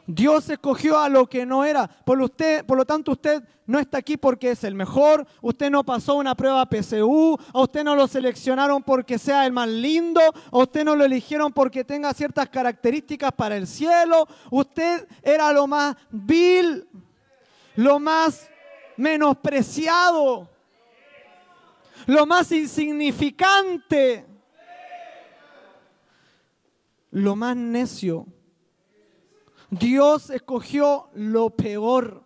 Dios 0.08 0.50
escogió 0.50 1.00
a 1.00 1.10
lo 1.10 1.28
que 1.28 1.46
no 1.46 1.66
era. 1.66 1.88
Por, 1.88 2.22
usted, 2.22 2.66
por 2.66 2.78
lo 2.78 2.86
tanto, 2.86 3.14
usted 3.14 3.44
no 3.66 3.80
está 3.80 3.98
aquí 3.98 4.18
porque 4.18 4.52
es 4.52 4.64
el 4.64 4.76
mejor. 4.76 5.26
Usted 5.42 5.70
no 5.70 5.84
pasó 5.84 6.16
una 6.16 6.36
prueba 6.36 6.68
PSU. 6.70 7.38
A 7.54 7.62
usted 7.62 7.84
no 7.84 7.96
lo 7.96 8.08
seleccionaron 8.08 8.84
porque 8.84 9.18
sea 9.18 9.46
el 9.46 9.52
más 9.52 9.68
lindo. 9.68 10.22
Usted 10.52 10.84
no 10.84 10.96
lo 10.96 11.06
eligieron 11.06 11.52
porque 11.52 11.84
tenga 11.84 12.14
ciertas 12.14 12.50
características 12.50 13.32
para 13.32 13.58
el 13.58 13.68
cielo. 13.68 14.28
Usted 14.52 15.08
era 15.24 15.52
lo 15.52 15.68
más 15.68 15.96
vil. 16.12 16.88
lo 17.76 18.00
más 18.00 18.50
menospreciado, 18.98 20.50
lo 22.06 22.26
más 22.26 22.52
insignificante, 22.52 24.26
lo 27.12 27.36
más 27.36 27.56
necio. 27.56 28.26
Dios 29.70 30.30
escogió 30.30 31.10
lo 31.14 31.50
peor. 31.50 32.24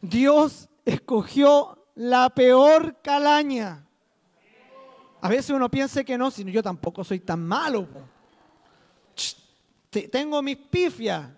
Dios 0.00 0.68
escogió 0.84 1.86
la 1.94 2.30
peor 2.30 3.00
calaña. 3.02 3.86
A 5.20 5.28
veces 5.28 5.50
uno 5.50 5.70
piensa 5.70 6.02
que 6.02 6.16
no, 6.16 6.30
sino 6.30 6.50
yo 6.50 6.62
tampoco 6.62 7.04
soy 7.04 7.20
tan 7.20 7.46
malo. 7.46 7.86
Tengo 9.90 10.40
mis 10.40 10.56
pifias, 10.56 11.28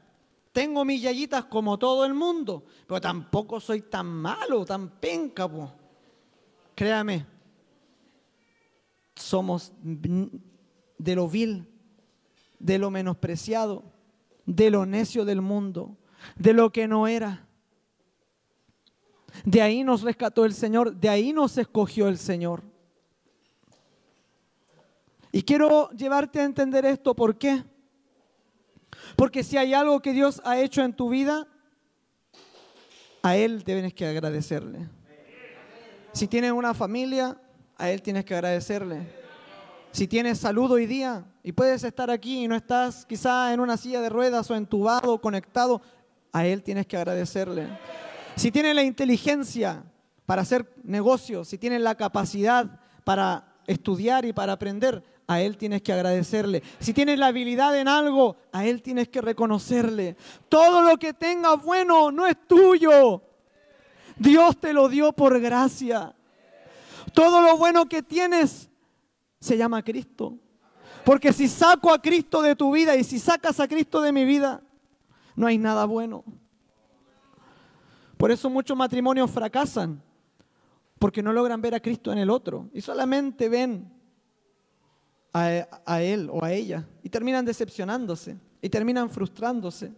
tengo 0.53 0.85
mis 0.85 1.03
yayitas 1.03 1.47
como 1.47 1.79
todo 1.79 2.05
el 2.05 2.14
mundo, 2.14 2.64
pero 2.87 3.01
tampoco 3.01 3.59
soy 3.59 3.83
tan 3.83 4.07
malo, 4.07 4.64
tan 4.64 4.88
penca. 5.01 5.49
Créame, 6.75 7.27
somos 9.16 9.73
de 9.83 11.14
lo 11.16 11.29
vil, 11.29 11.66
de 12.59 12.79
lo 12.79 12.90
menospreciado, 12.90 13.92
de 14.55 14.71
lo 14.71 14.85
necio 14.85 15.25
del 15.25 15.41
mundo, 15.41 15.97
de 16.37 16.53
lo 16.53 16.71
que 16.71 16.87
no 16.87 17.07
era. 17.09 17.47
De 19.45 19.62
ahí 19.62 19.83
nos 19.83 20.03
rescató 20.03 20.45
el 20.45 20.53
Señor, 20.53 20.95
de 20.95 21.09
ahí 21.09 21.33
nos 21.33 21.57
escogió 21.57 22.09
el 22.09 22.19
Señor. 22.19 22.62
Y 25.33 25.43
quiero 25.43 25.88
llevarte 25.91 26.41
a 26.41 26.45
entender 26.45 26.85
esto, 26.85 27.15
¿por 27.15 27.38
qué? 27.38 27.65
Porque 29.17 29.43
si 29.43 29.57
hay 29.57 29.73
algo 29.73 30.01
que 30.03 30.12
Dios 30.12 30.43
ha 30.45 30.61
hecho 30.61 30.83
en 30.83 30.93
tu 30.93 31.09
vida, 31.09 31.49
a 33.23 33.37
Él 33.37 33.65
tienes 33.65 33.95
que 33.95 34.07
agradecerle. 34.07 34.88
Si 36.12 36.29
tienes 36.29 36.53
una 36.53 36.75
familia, 36.75 37.41
a 37.79 37.91
Él 37.91 38.03
tienes 38.03 38.27
que 38.27 38.35
agradecerle. 38.35 39.22
Si 39.93 40.09
tienes 40.09 40.39
salud 40.39 40.71
hoy 40.71 40.87
día 40.87 41.23
y 41.43 41.53
puedes 41.53 41.85
estar 41.85 42.11
aquí 42.11 42.45
y 42.45 42.49
no 42.49 42.57
estás 42.57 43.05
quizá 43.05 43.53
en 43.53 43.61
una 43.61 43.77
silla 43.77 44.01
de 44.01 44.09
ruedas 44.09 44.51
o 44.51 44.55
entubado, 44.55 45.21
conectado, 45.21 45.83
a 46.33 46.47
Él 46.47 46.63
tienes 46.63 46.87
que 46.87 46.97
agradecerle. 46.97 47.69
Si 48.35 48.51
tienes 48.51 48.75
la 48.75 48.85
inteligencia 48.85 49.85
para 50.25 50.43
hacer 50.43 50.73
negocios, 50.83 51.49
si 51.49 51.59
tienes 51.59 51.83
la 51.83 51.95
capacidad 51.95 52.81
para 53.05 53.55
estudiar 53.67 54.25
y 54.25 54.33
para 54.33 54.55
aprender, 54.55 55.05
a 55.27 55.43
Él 55.43 55.59
tienes 55.59 55.83
que 55.83 55.93
agradecerle. 55.93 56.63
Si 56.81 56.95
tienes 56.95 57.19
la 57.19 57.27
habilidad 57.27 57.79
en 57.79 57.87
algo, 57.87 58.37
a 58.51 58.65
Él 58.65 58.81
tienes 58.81 59.11
que 59.11 59.21
reconocerle. 59.21 60.17
Todo 60.49 60.81
lo 60.81 60.97
que 60.97 61.13
tengas 61.13 61.63
bueno 61.63 62.11
no 62.11 62.27
es 62.27 62.37
tuyo. 62.49 63.23
Dios 64.17 64.59
te 64.59 64.73
lo 64.73 64.89
dio 64.89 65.13
por 65.13 65.39
gracia. 65.39 66.15
Todo 67.13 67.43
lo 67.43 67.59
bueno 67.59 67.87
que 67.91 68.03
tienes 68.03 68.71
se 69.43 69.57
llama 69.57 69.83
Cristo. 69.83 70.39
Porque 71.05 71.33
si 71.33 71.49
saco 71.49 71.93
a 71.93 72.01
Cristo 72.01 72.43
de 72.43 72.55
tu 72.55 72.73
vida 72.73 72.95
y 72.95 73.03
si 73.03 73.19
sacas 73.19 73.59
a 73.59 73.67
Cristo 73.67 74.01
de 74.01 74.13
mi 74.13 74.25
vida, 74.25 74.63
no 75.35 75.49
hay 75.49 75.59
nada 75.59 75.85
bueno. 75.85 76.25
Por 78.17 78.31
eso 78.31 78.49
muchos 78.49 78.77
matrimonios 78.77 79.29
fracasan, 79.29 80.01
porque 81.01 81.25
no 81.25 81.33
logran 81.33 81.61
ver 81.61 81.75
a 81.75 81.81
Cristo 81.81 82.13
en 82.13 82.19
el 82.19 82.31
otro 82.31 82.71
y 82.73 82.81
solamente 82.81 83.49
ven 83.49 83.93
a, 85.33 86.03
él 86.03 86.31
o 86.31 86.45
a 86.45 86.53
ella 86.53 86.87
y 87.03 87.09
terminan 87.09 87.45
decepcionándose 87.45 88.39
y 88.61 88.69
terminan 88.69 89.11
frustrándose. 89.11 89.93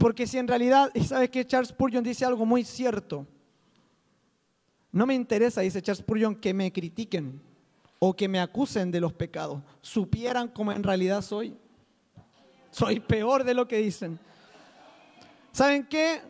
Porque 0.00 0.26
si 0.26 0.38
en 0.38 0.48
realidad, 0.48 0.90
y 0.94 1.04
sabes 1.04 1.28
que 1.28 1.46
Charles 1.46 1.68
Spurgeon 1.68 2.02
dice 2.02 2.24
algo 2.24 2.46
muy 2.46 2.64
cierto, 2.64 3.26
no 4.92 5.04
me 5.04 5.12
interesa, 5.12 5.60
dice 5.60 5.82
Charles 5.82 5.98
Spurgeon, 5.98 6.36
que 6.36 6.54
me 6.54 6.72
critiquen 6.72 7.51
o 8.04 8.16
que 8.16 8.26
me 8.26 8.40
acusen 8.40 8.90
de 8.90 9.00
los 9.00 9.12
pecados, 9.12 9.62
supieran 9.80 10.48
cómo 10.48 10.72
en 10.72 10.82
realidad 10.82 11.22
soy. 11.22 11.56
Soy 12.72 12.98
peor 12.98 13.44
de 13.44 13.54
lo 13.54 13.68
que 13.68 13.76
dicen. 13.76 14.18
¿Saben 15.52 15.86
qué? 15.86 16.20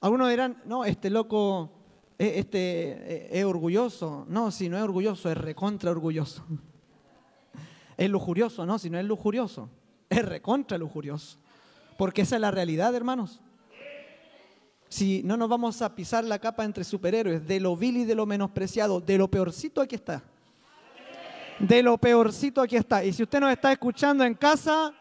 Algunos 0.00 0.28
dirán, 0.28 0.60
no, 0.64 0.84
este 0.84 1.08
loco 1.08 1.70
este, 2.18 3.38
es 3.38 3.44
orgulloso. 3.44 4.26
No, 4.28 4.50
si 4.50 4.68
no 4.68 4.76
es 4.76 4.82
orgulloso, 4.82 5.30
es 5.30 5.38
recontra 5.38 5.92
orgulloso. 5.92 6.44
Es 7.96 8.10
lujurioso, 8.10 8.66
no, 8.66 8.78
si 8.78 8.90
no 8.90 8.98
es 8.98 9.06
lujurioso, 9.06 9.70
es 10.10 10.22
recontra 10.22 10.76
lujurioso. 10.76 11.38
Porque 11.96 12.22
esa 12.22 12.34
es 12.34 12.42
la 12.42 12.50
realidad, 12.50 12.94
hermanos. 12.94 13.40
Si 14.88 15.22
no 15.22 15.38
nos 15.38 15.48
vamos 15.48 15.80
a 15.80 15.94
pisar 15.94 16.24
la 16.24 16.38
capa 16.40 16.64
entre 16.64 16.84
superhéroes, 16.84 17.46
de 17.46 17.58
lo 17.58 17.74
vil 17.74 17.96
y 17.96 18.04
de 18.04 18.14
lo 18.14 18.26
menospreciado, 18.26 19.00
de 19.00 19.16
lo 19.16 19.30
peorcito 19.30 19.80
aquí 19.80 19.94
está. 19.94 20.24
De 21.58 21.82
lo 21.82 21.96
peorcito 21.98 22.60
aquí 22.60 22.76
está. 22.76 23.04
Y 23.04 23.12
si 23.12 23.22
usted 23.22 23.40
nos 23.40 23.50
está 23.50 23.72
escuchando 23.72 24.24
en 24.24 24.34
casa, 24.34 24.92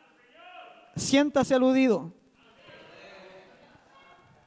siéntase 0.95 1.53
aludido. 1.53 2.13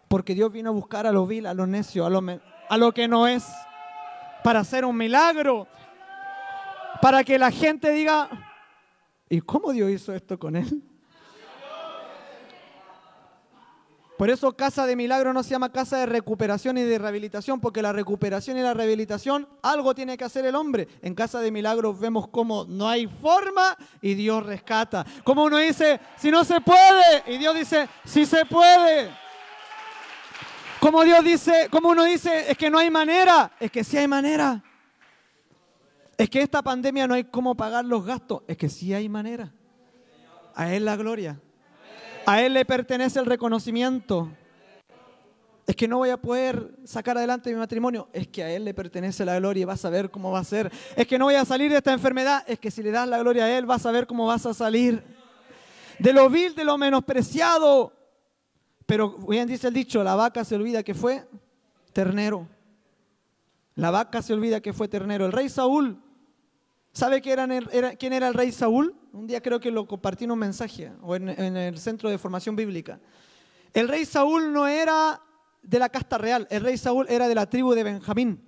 Porque 0.09 0.35
Dios 0.35 0.51
vino 0.51 0.71
a 0.71 0.73
buscar 0.73 1.07
a 1.07 1.12
lo 1.12 1.27
vil, 1.27 1.47
a 1.47 1.53
lo 1.53 1.66
necio, 1.66 2.07
a 2.07 2.11
lo, 2.11 2.23
a 2.68 2.79
lo 2.79 2.92
que 2.92 3.09
no 3.09 3.27
es, 3.27 3.47
para 4.42 4.61
hacer 4.61 4.87
un 4.87 4.97
milagro, 4.97 5.68
para 7.03 7.23
que 7.25 7.38
la 7.38 7.51
gente 7.51 7.90
diga, 7.90 8.31
¿y 9.29 9.40
cómo 9.42 9.73
Dios 9.73 9.90
hizo 9.90 10.14
esto 10.14 10.38
con 10.38 10.57
él? 10.57 10.83
Por 14.18 14.31
eso 14.31 14.52
casa 14.57 14.85
de 14.85 14.96
milagro 14.96 15.33
no 15.33 15.44
se 15.44 15.50
llama 15.50 15.70
casa 15.70 15.98
de 15.98 16.07
recuperación 16.07 16.76
y 16.76 16.83
de 16.83 16.98
rehabilitación, 16.98 17.61
porque 17.61 17.81
la 17.81 17.92
recuperación 17.92 18.59
y 18.59 18.62
la 18.62 18.74
rehabilitación 18.74 19.48
algo 19.62 19.94
tiene 19.94 20.18
que 20.18 20.24
hacer 20.24 20.44
el 20.44 20.57
hombre. 20.57 20.88
En 21.02 21.14
casa 21.14 21.38
de 21.38 21.52
milagros 21.52 22.00
vemos 22.00 22.26
cómo 22.26 22.64
no 22.64 22.88
hay 22.88 23.07
forma 23.07 23.76
y 24.02 24.14
Dios 24.14 24.44
rescata. 24.44 25.07
Como 25.22 25.44
uno 25.44 25.59
dice, 25.59 26.00
si 26.16 26.33
no 26.33 26.44
se 26.44 26.61
puede, 26.61 27.22
y 27.28 27.38
Dios 27.38 27.54
dice, 27.54 27.88
si 28.04 28.26
se 28.26 28.44
puede. 28.44 29.09
Como 30.81 31.04
Dios 31.04 31.22
dice, 31.22 31.68
como 31.70 31.90
uno 31.90 32.02
dice, 32.02 32.50
es 32.50 32.59
que 32.59 32.70
no 32.70 32.78
hay 32.78 32.90
manera, 32.90 33.52
es 33.61 33.70
que 33.70 33.85
sí 33.85 33.98
hay 33.98 34.09
manera. 34.09 34.64
Es 36.16 36.28
que 36.28 36.42
esta 36.42 36.61
pandemia 36.61 37.07
no 37.07 37.14
hay 37.14 37.22
cómo 37.22 37.57
pagar 37.57 37.85
los 37.85 38.04
gastos. 38.04 38.42
Es 38.48 38.57
que 38.57 38.68
sí 38.68 38.92
hay 38.92 39.09
manera. 39.09 39.52
A 40.57 40.74
Él 40.74 40.87
la 40.87 40.96
gloria. 40.96 41.40
A 42.29 42.43
Él 42.43 42.53
le 42.53 42.67
pertenece 42.67 43.19
el 43.19 43.25
reconocimiento. 43.25 44.29
Es 45.67 45.75
que 45.75 45.88
no 45.88 45.97
voy 45.97 46.11
a 46.11 46.19
poder 46.19 46.75
sacar 46.85 47.17
adelante 47.17 47.51
mi 47.51 47.57
matrimonio. 47.57 48.11
Es 48.12 48.29
que 48.29 48.43
a 48.43 48.51
Él 48.51 48.67
le 48.67 48.75
pertenece 48.75 49.25
la 49.25 49.38
gloria 49.38 49.62
y 49.62 49.64
vas 49.64 49.83
a 49.87 49.88
ver 49.88 50.11
cómo 50.11 50.31
va 50.31 50.41
a 50.41 50.45
ser. 50.45 50.71
Es 50.95 51.07
que 51.07 51.19
no 51.19 51.25
voy 51.25 51.37
a 51.37 51.47
salir 51.47 51.71
de 51.71 51.79
esta 51.79 51.95
enfermedad. 51.95 52.45
Es 52.47 52.59
que 52.59 52.71
si 52.71 52.83
le 52.83 52.91
das 52.91 53.09
la 53.09 53.19
gloria 53.19 53.45
a 53.45 53.57
Él 53.57 53.64
vas 53.64 53.87
a 53.87 53.93
ver 53.93 54.07
cómo 54.07 54.27
vas 54.27 54.45
a 54.45 54.53
salir. 54.53 55.03
De 55.99 56.12
lo 56.12 56.29
vil, 56.29 56.55
de 56.55 56.67
lo 56.67 56.77
menospreciado. 56.77 57.95
Pero 58.85 59.17
bien 59.27 59.49
dice 59.49 59.69
el 59.69 59.73
dicho, 59.73 60.05
la 60.05 60.14
vaca 60.14 60.45
se 60.45 60.55
olvida 60.55 60.83
que 60.83 60.93
fue 60.93 61.27
ternero. 61.95 62.47
La 63.75 63.91
vaca 63.91 64.21
se 64.21 64.35
olvida 64.35 64.61
que 64.61 64.75
fue 64.75 64.87
ternero. 64.87 65.25
El 65.25 65.33
rey 65.33 65.49
Saúl 65.49 65.99
¿Sabe 66.92 67.20
quién 67.20 68.12
era 68.12 68.29
el 68.29 68.35
rey 68.35 68.53
Saúl? 68.53 68.94
Un 69.12 69.27
día 69.27 69.40
creo 69.40 69.61
que 69.61 69.70
lo 69.70 69.87
compartí 69.87 70.24
en 70.24 70.31
un 70.31 70.38
mensaje 70.38 70.92
o 71.03 71.16
en, 71.16 71.29
el 71.29 71.79
centro 71.79 72.11
de 72.11 72.18
formación 72.18 72.57
bíblica. 72.57 73.01
El 73.72 73.88
rey 73.88 74.05
Saúl 74.05 74.53
no 74.53 74.66
era 74.66 75.20
de 75.62 75.79
la 75.79 75.88
casta 75.88 76.18
real, 76.18 76.46
el 76.51 76.62
rey 76.62 76.79
Saúl 76.79 77.07
era 77.09 77.29
de 77.29 77.35
la 77.35 77.46
tribu 77.46 77.74
de 77.74 77.85
Benjamín, 77.85 78.42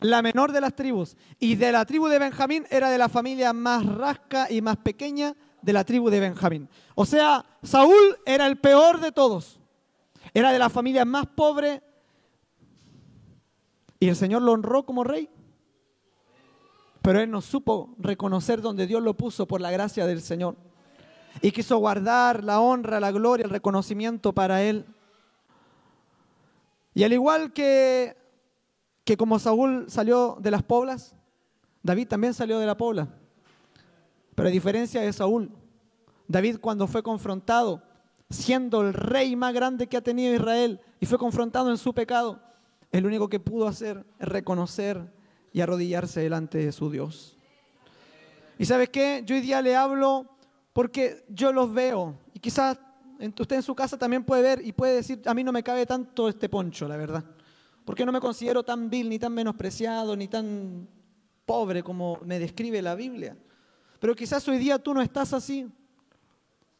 la 0.00 0.22
menor 0.22 0.52
de 0.52 0.60
las 0.60 0.74
tribus. 0.74 1.16
Y 1.38 1.56
de 1.56 1.72
la 1.72 1.84
tribu 1.84 2.08
de 2.08 2.18
Benjamín 2.18 2.66
era 2.70 2.90
de 2.90 2.98
la 2.98 3.08
familia 3.08 3.52
más 3.52 3.84
rasca 3.84 4.50
y 4.50 4.60
más 4.60 4.76
pequeña 4.78 5.34
de 5.62 5.72
la 5.72 5.84
tribu 5.84 6.10
de 6.10 6.20
Benjamín. 6.20 6.68
O 6.94 7.04
sea, 7.04 7.44
Saúl 7.62 8.16
era 8.24 8.46
el 8.46 8.58
peor 8.58 9.00
de 9.00 9.12
todos. 9.12 9.60
Era 10.32 10.52
de 10.52 10.58
la 10.58 10.70
familia 10.70 11.04
más 11.04 11.26
pobre. 11.26 11.82
Y 14.00 14.08
el 14.08 14.16
Señor 14.16 14.42
lo 14.42 14.52
honró 14.52 14.84
como 14.84 15.04
rey. 15.04 15.28
Pero 17.08 17.22
él 17.22 17.30
no 17.30 17.40
supo 17.40 17.94
reconocer 17.98 18.60
donde 18.60 18.86
Dios 18.86 19.02
lo 19.02 19.16
puso 19.16 19.48
por 19.48 19.62
la 19.62 19.70
gracia 19.70 20.04
del 20.04 20.20
Señor. 20.20 20.56
Y 21.40 21.52
quiso 21.52 21.78
guardar 21.78 22.44
la 22.44 22.60
honra, 22.60 23.00
la 23.00 23.10
gloria, 23.10 23.44
el 23.44 23.50
reconocimiento 23.50 24.34
para 24.34 24.62
él. 24.62 24.84
Y 26.92 27.04
al 27.04 27.14
igual 27.14 27.54
que, 27.54 28.14
que 29.04 29.16
como 29.16 29.38
Saúl 29.38 29.86
salió 29.88 30.36
de 30.38 30.50
las 30.50 30.62
poblas, 30.62 31.14
David 31.82 32.08
también 32.08 32.34
salió 32.34 32.58
de 32.58 32.66
la 32.66 32.76
pobla. 32.76 33.08
Pero 34.34 34.50
a 34.50 34.52
diferencia 34.52 35.00
de 35.00 35.10
Saúl, 35.14 35.50
David 36.26 36.58
cuando 36.60 36.86
fue 36.86 37.02
confrontado, 37.02 37.82
siendo 38.28 38.82
el 38.82 38.92
rey 38.92 39.34
más 39.34 39.54
grande 39.54 39.86
que 39.86 39.96
ha 39.96 40.02
tenido 40.02 40.34
Israel, 40.34 40.78
y 41.00 41.06
fue 41.06 41.16
confrontado 41.16 41.70
en 41.70 41.78
su 41.78 41.94
pecado, 41.94 42.38
el 42.92 43.06
único 43.06 43.30
que 43.30 43.40
pudo 43.40 43.66
hacer 43.66 44.04
es 44.18 44.28
reconocer 44.28 45.16
y 45.52 45.60
arrodillarse 45.60 46.20
delante 46.20 46.58
de 46.58 46.72
su 46.72 46.90
Dios. 46.90 47.36
¿Y 48.58 48.64
sabes 48.64 48.88
qué? 48.88 49.22
Yo 49.24 49.34
hoy 49.36 49.40
día 49.40 49.62
le 49.62 49.76
hablo 49.76 50.26
porque 50.72 51.24
yo 51.28 51.52
los 51.52 51.72
veo 51.72 52.18
y 52.34 52.40
quizás 52.40 52.78
usted 53.18 53.56
en 53.56 53.62
su 53.62 53.74
casa 53.74 53.98
también 53.98 54.24
puede 54.24 54.42
ver 54.42 54.64
y 54.64 54.72
puede 54.72 54.96
decir, 54.96 55.22
a 55.26 55.34
mí 55.34 55.42
no 55.42 55.52
me 55.52 55.62
cabe 55.62 55.86
tanto 55.86 56.28
este 56.28 56.48
poncho, 56.48 56.86
la 56.88 56.96
verdad. 56.96 57.24
Porque 57.84 58.04
no 58.04 58.12
me 58.12 58.20
considero 58.20 58.62
tan 58.62 58.90
vil, 58.90 59.08
ni 59.08 59.18
tan 59.18 59.32
menospreciado, 59.32 60.14
ni 60.14 60.28
tan 60.28 60.88
pobre 61.46 61.82
como 61.82 62.18
me 62.24 62.38
describe 62.38 62.82
la 62.82 62.94
Biblia. 62.94 63.36
Pero 63.98 64.14
quizás 64.14 64.46
hoy 64.46 64.58
día 64.58 64.78
tú 64.78 64.94
no 64.94 65.00
estás 65.00 65.32
así. 65.32 65.66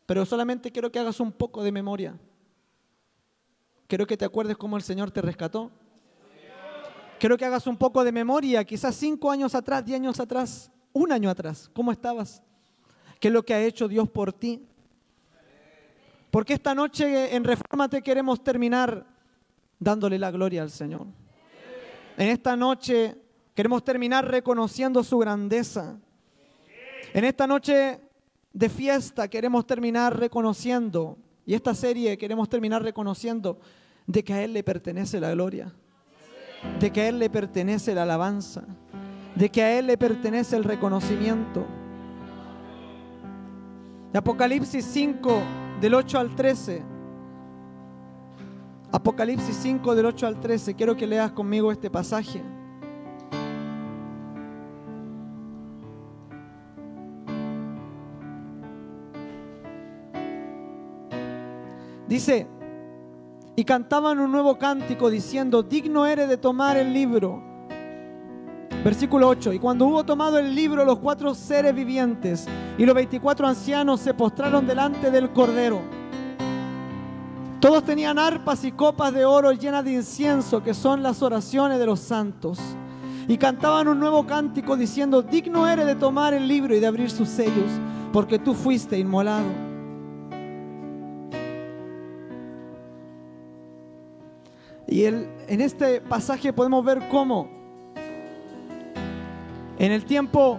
Pero 0.07 0.25
solamente 0.25 0.71
quiero 0.71 0.93
que 0.93 0.99
hagas 0.99 1.21
un 1.21 1.33
poco 1.33 1.63
de 1.63 1.73
memoria. 1.73 2.19
Quiero 3.87 4.07
que 4.07 4.17
te 4.17 4.25
acuerdes 4.25 4.57
cómo 4.57 4.77
el 4.77 4.83
Señor 4.83 5.11
te 5.11 5.23
rescató. 5.23 5.71
Quiero 7.19 7.37
que 7.37 7.45
hagas 7.45 7.67
un 7.67 7.77
poco 7.77 8.05
de 8.05 8.13
memoria, 8.13 8.65
quizás 8.65 8.95
cinco 8.95 9.31
años 9.31 9.55
atrás, 9.55 9.85
diez 9.85 9.99
años 9.99 10.21
atrás, 10.21 10.71
un 10.93 11.11
año 11.11 11.29
atrás. 11.29 11.69
¿Cómo 11.75 11.91
estabas? 11.91 12.43
¿Qué 13.19 13.29
es 13.29 13.35
lo 13.35 13.45
que 13.45 13.55
ha 13.55 13.61
hecho 13.61 13.89
Dios 13.89 14.09
por 14.09 14.33
ti? 14.33 14.65
Porque 16.31 16.55
esta 16.55 16.75
noche 16.75 17.35
en 17.35 17.43
Reformate 17.43 18.03
queremos 18.03 18.45
terminar 18.45 19.05
dándole 19.81 20.19
la 20.19 20.31
gloria 20.31 20.63
al 20.63 20.71
Señor. 20.71 21.07
En 22.17 22.29
esta 22.29 22.57
noche 22.57 23.17
queremos 23.55 23.83
terminar 23.83 24.29
reconociendo 24.29 25.03
su 25.03 25.19
grandeza. 25.19 25.99
En 27.15 27.25
esta 27.25 27.49
noche 27.49 28.01
de 28.53 28.69
fiesta 28.69 29.27
queremos 29.29 29.67
terminar 29.67 30.17
reconociendo, 30.17 31.19
y 31.45 31.55
esta 31.55 31.75
serie 31.75 32.17
queremos 32.19 32.49
terminar 32.49 32.83
reconociendo 32.83 33.59
de 34.07 34.23
que 34.23 34.35
a 34.35 34.45
Él 34.45 34.53
le 34.53 34.63
pertenece 34.63 35.19
la 35.19 35.33
gloria, 35.33 35.75
de 36.81 36.91
que 36.91 37.01
a 37.03 37.09
Él 37.09 37.19
le 37.19 37.31
pertenece 37.31 37.95
la 37.95 38.03
alabanza, 38.03 38.65
de 39.35 39.49
que 39.51 39.63
a 39.63 39.79
Él 39.79 39.87
le 39.87 39.97
pertenece 39.97 40.57
el 40.57 40.65
reconocimiento. 40.65 41.67
Apocalipsis 44.15 44.85
5, 44.85 45.43
del 45.81 45.95
8 45.95 46.19
al 46.19 46.35
13. 46.35 46.83
Apocalipsis 48.91 49.57
5, 49.57 49.95
del 49.95 50.07
8 50.07 50.27
al 50.27 50.41
13. 50.41 50.75
Quiero 50.75 50.97
que 50.97 51.07
leas 51.07 51.31
conmigo 51.33 51.71
este 51.71 51.91
pasaje. 51.91 52.43
Dice, 62.09 62.47
y 63.59 63.65
cantaban 63.65 64.21
un 64.21 64.31
nuevo 64.31 64.57
cántico 64.57 65.11
diciendo, 65.11 65.65
digno 65.65 66.07
eres 66.07 66.29
de 66.29 66.37
tomar 66.37 66.77
el 66.77 66.93
libro. 66.93 67.43
Versículo 68.85 69.27
8, 69.27 69.53
y 69.53 69.59
cuando 69.59 69.87
hubo 69.87 70.05
tomado 70.05 70.39
el 70.39 70.55
libro 70.55 70.85
los 70.85 71.01
cuatro 71.01 71.35
seres 71.35 71.75
vivientes 71.75 72.47
y 72.79 72.87
los 72.87 72.95
veinticuatro 72.95 73.49
ancianos 73.49 73.99
se 73.99 74.15
postraron 74.15 74.65
delante 74.65 75.11
del 75.11 75.31
Cordero. 75.31 75.81
Todos 77.59 77.83
tenían 77.83 78.17
arpas 78.17 78.63
y 78.63 78.71
copas 78.71 79.13
de 79.13 79.25
oro 79.25 79.51
llenas 79.51 79.83
de 79.83 79.95
incienso, 79.95 80.63
que 80.63 80.73
son 80.73 81.03
las 81.03 81.21
oraciones 81.21 81.81
de 81.81 81.87
los 81.87 81.99
santos. 81.99 82.61
Y 83.27 83.39
cantaban 83.39 83.89
un 83.89 83.99
nuevo 83.99 84.25
cántico 84.25 84.77
diciendo, 84.77 85.21
digno 85.21 85.67
eres 85.67 85.87
de 85.87 85.97
tomar 85.97 86.33
el 86.33 86.47
libro 86.47 86.77
y 86.77 86.79
de 86.79 86.87
abrir 86.87 87.11
sus 87.11 87.29
sellos, 87.29 87.73
porque 88.13 88.39
tú 88.39 88.55
fuiste 88.55 88.97
inmolado 88.97 89.68
Y 94.89 95.05
en 95.05 95.61
este 95.61 96.01
pasaje 96.01 96.53
podemos 96.53 96.85
ver 96.85 97.09
cómo 97.11 97.49
en 99.79 99.93
el 99.93 100.05
tiempo 100.05 100.59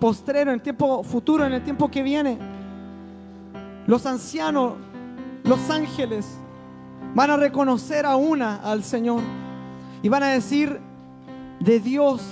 postrero, 0.00 0.50
en 0.50 0.56
el 0.56 0.62
tiempo 0.62 1.02
futuro, 1.02 1.46
en 1.46 1.52
el 1.52 1.62
tiempo 1.62 1.88
que 1.88 2.02
viene, 2.02 2.38
los 3.86 4.04
ancianos, 4.04 4.74
los 5.44 5.70
ángeles, 5.70 6.26
van 7.14 7.30
a 7.30 7.36
reconocer 7.36 8.04
a 8.04 8.16
una 8.16 8.56
al 8.56 8.84
Señor 8.84 9.22
y 10.02 10.08
van 10.08 10.22
a 10.22 10.28
decir, 10.28 10.80
de 11.60 11.80
Dios, 11.80 12.22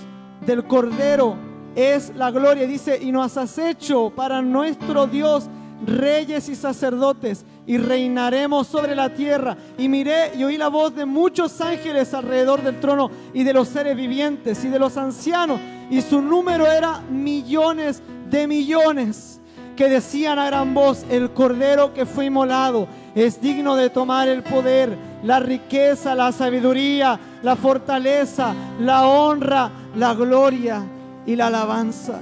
del 0.45 0.67
Cordero, 0.67 1.37
es 1.75 2.15
la 2.15 2.31
gloria. 2.31 2.67
Dice, 2.67 2.99
y 3.03 3.11
nos 3.11 3.37
has 3.37 3.57
hecho 3.59 4.11
para 4.11 4.43
nuestro 4.43 5.07
Dios 5.07 5.49
reyes 5.85 6.49
y 6.49 6.55
sacerdotes 6.55 7.45
y 7.67 7.79
reinaremos 7.79 8.67
sobre 8.67 8.95
la 8.95 9.13
tierra. 9.13 9.57
Y 9.77 9.89
miré 9.89 10.33
y 10.37 10.45
oí 10.45 10.57
la 10.57 10.69
voz 10.69 10.95
de 10.95 11.05
muchos 11.05 11.61
ángeles 11.61 12.15
alrededor 12.15 12.63
del 12.63 12.81
trono 12.81 13.11
y 13.35 13.45
de 13.45 13.53
los 13.53 13.69
seres 13.69 13.97
vivientes 13.97 14.65
y 14.65 14.69
de 14.69 14.79
los 14.79 14.97
ancianos. 14.97 15.61
Y 15.91 16.01
su 16.03 16.21
número 16.21 16.67
era 16.67 17.01
millones 17.11 18.03
de 18.31 18.47
millones 18.47 19.41
que 19.77 19.89
decían 19.89 20.39
a 20.39 20.47
gran 20.47 20.73
voz, 20.73 21.05
el 21.11 21.31
cordero 21.33 21.93
que 21.93 22.07
fue 22.07 22.27
inmolado 22.27 22.89
es 23.15 23.41
digno 23.41 23.77
de 23.77 23.91
tomar 23.91 24.29
el 24.29 24.43
poder, 24.43 24.97
la 25.23 25.39
riqueza, 25.39 26.15
la 26.15 26.33
sabiduría, 26.33 27.19
la 27.43 27.57
fortaleza, 27.57 28.55
la 28.81 29.07
honra, 29.07 29.71
la 29.95 30.15
gloria 30.15 30.83
y 31.27 31.37
la 31.37 31.47
alabanza. 31.47 32.21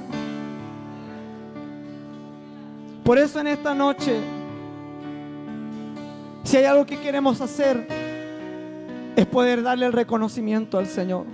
Por 3.05 3.19
eso 3.19 3.41
en 3.41 3.49
esta 3.49 3.75
noche 3.75 4.19
si 6.45 6.59
hay 6.59 6.65
algo 6.65 6.87
que 6.87 7.01
queremos 7.01 7.41
hacer, 7.41 7.89
es 9.17 9.27
poder 9.27 9.63
darle 9.63 9.87
el 9.87 9.93
reconocimiento 9.93 10.79
al 10.79 10.87
Señor. 10.87 11.27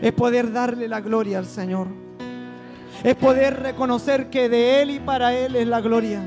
Es 0.00 0.12
poder 0.12 0.52
darle 0.52 0.86
la 0.88 1.00
gloria 1.00 1.38
al 1.38 1.46
Señor. 1.46 1.88
Es 3.02 3.14
poder 3.16 3.60
reconocer 3.60 4.30
que 4.30 4.48
de 4.48 4.82
Él 4.82 4.90
y 4.90 5.00
para 5.00 5.34
Él 5.34 5.56
es 5.56 5.66
la 5.66 5.80
gloria. 5.80 6.22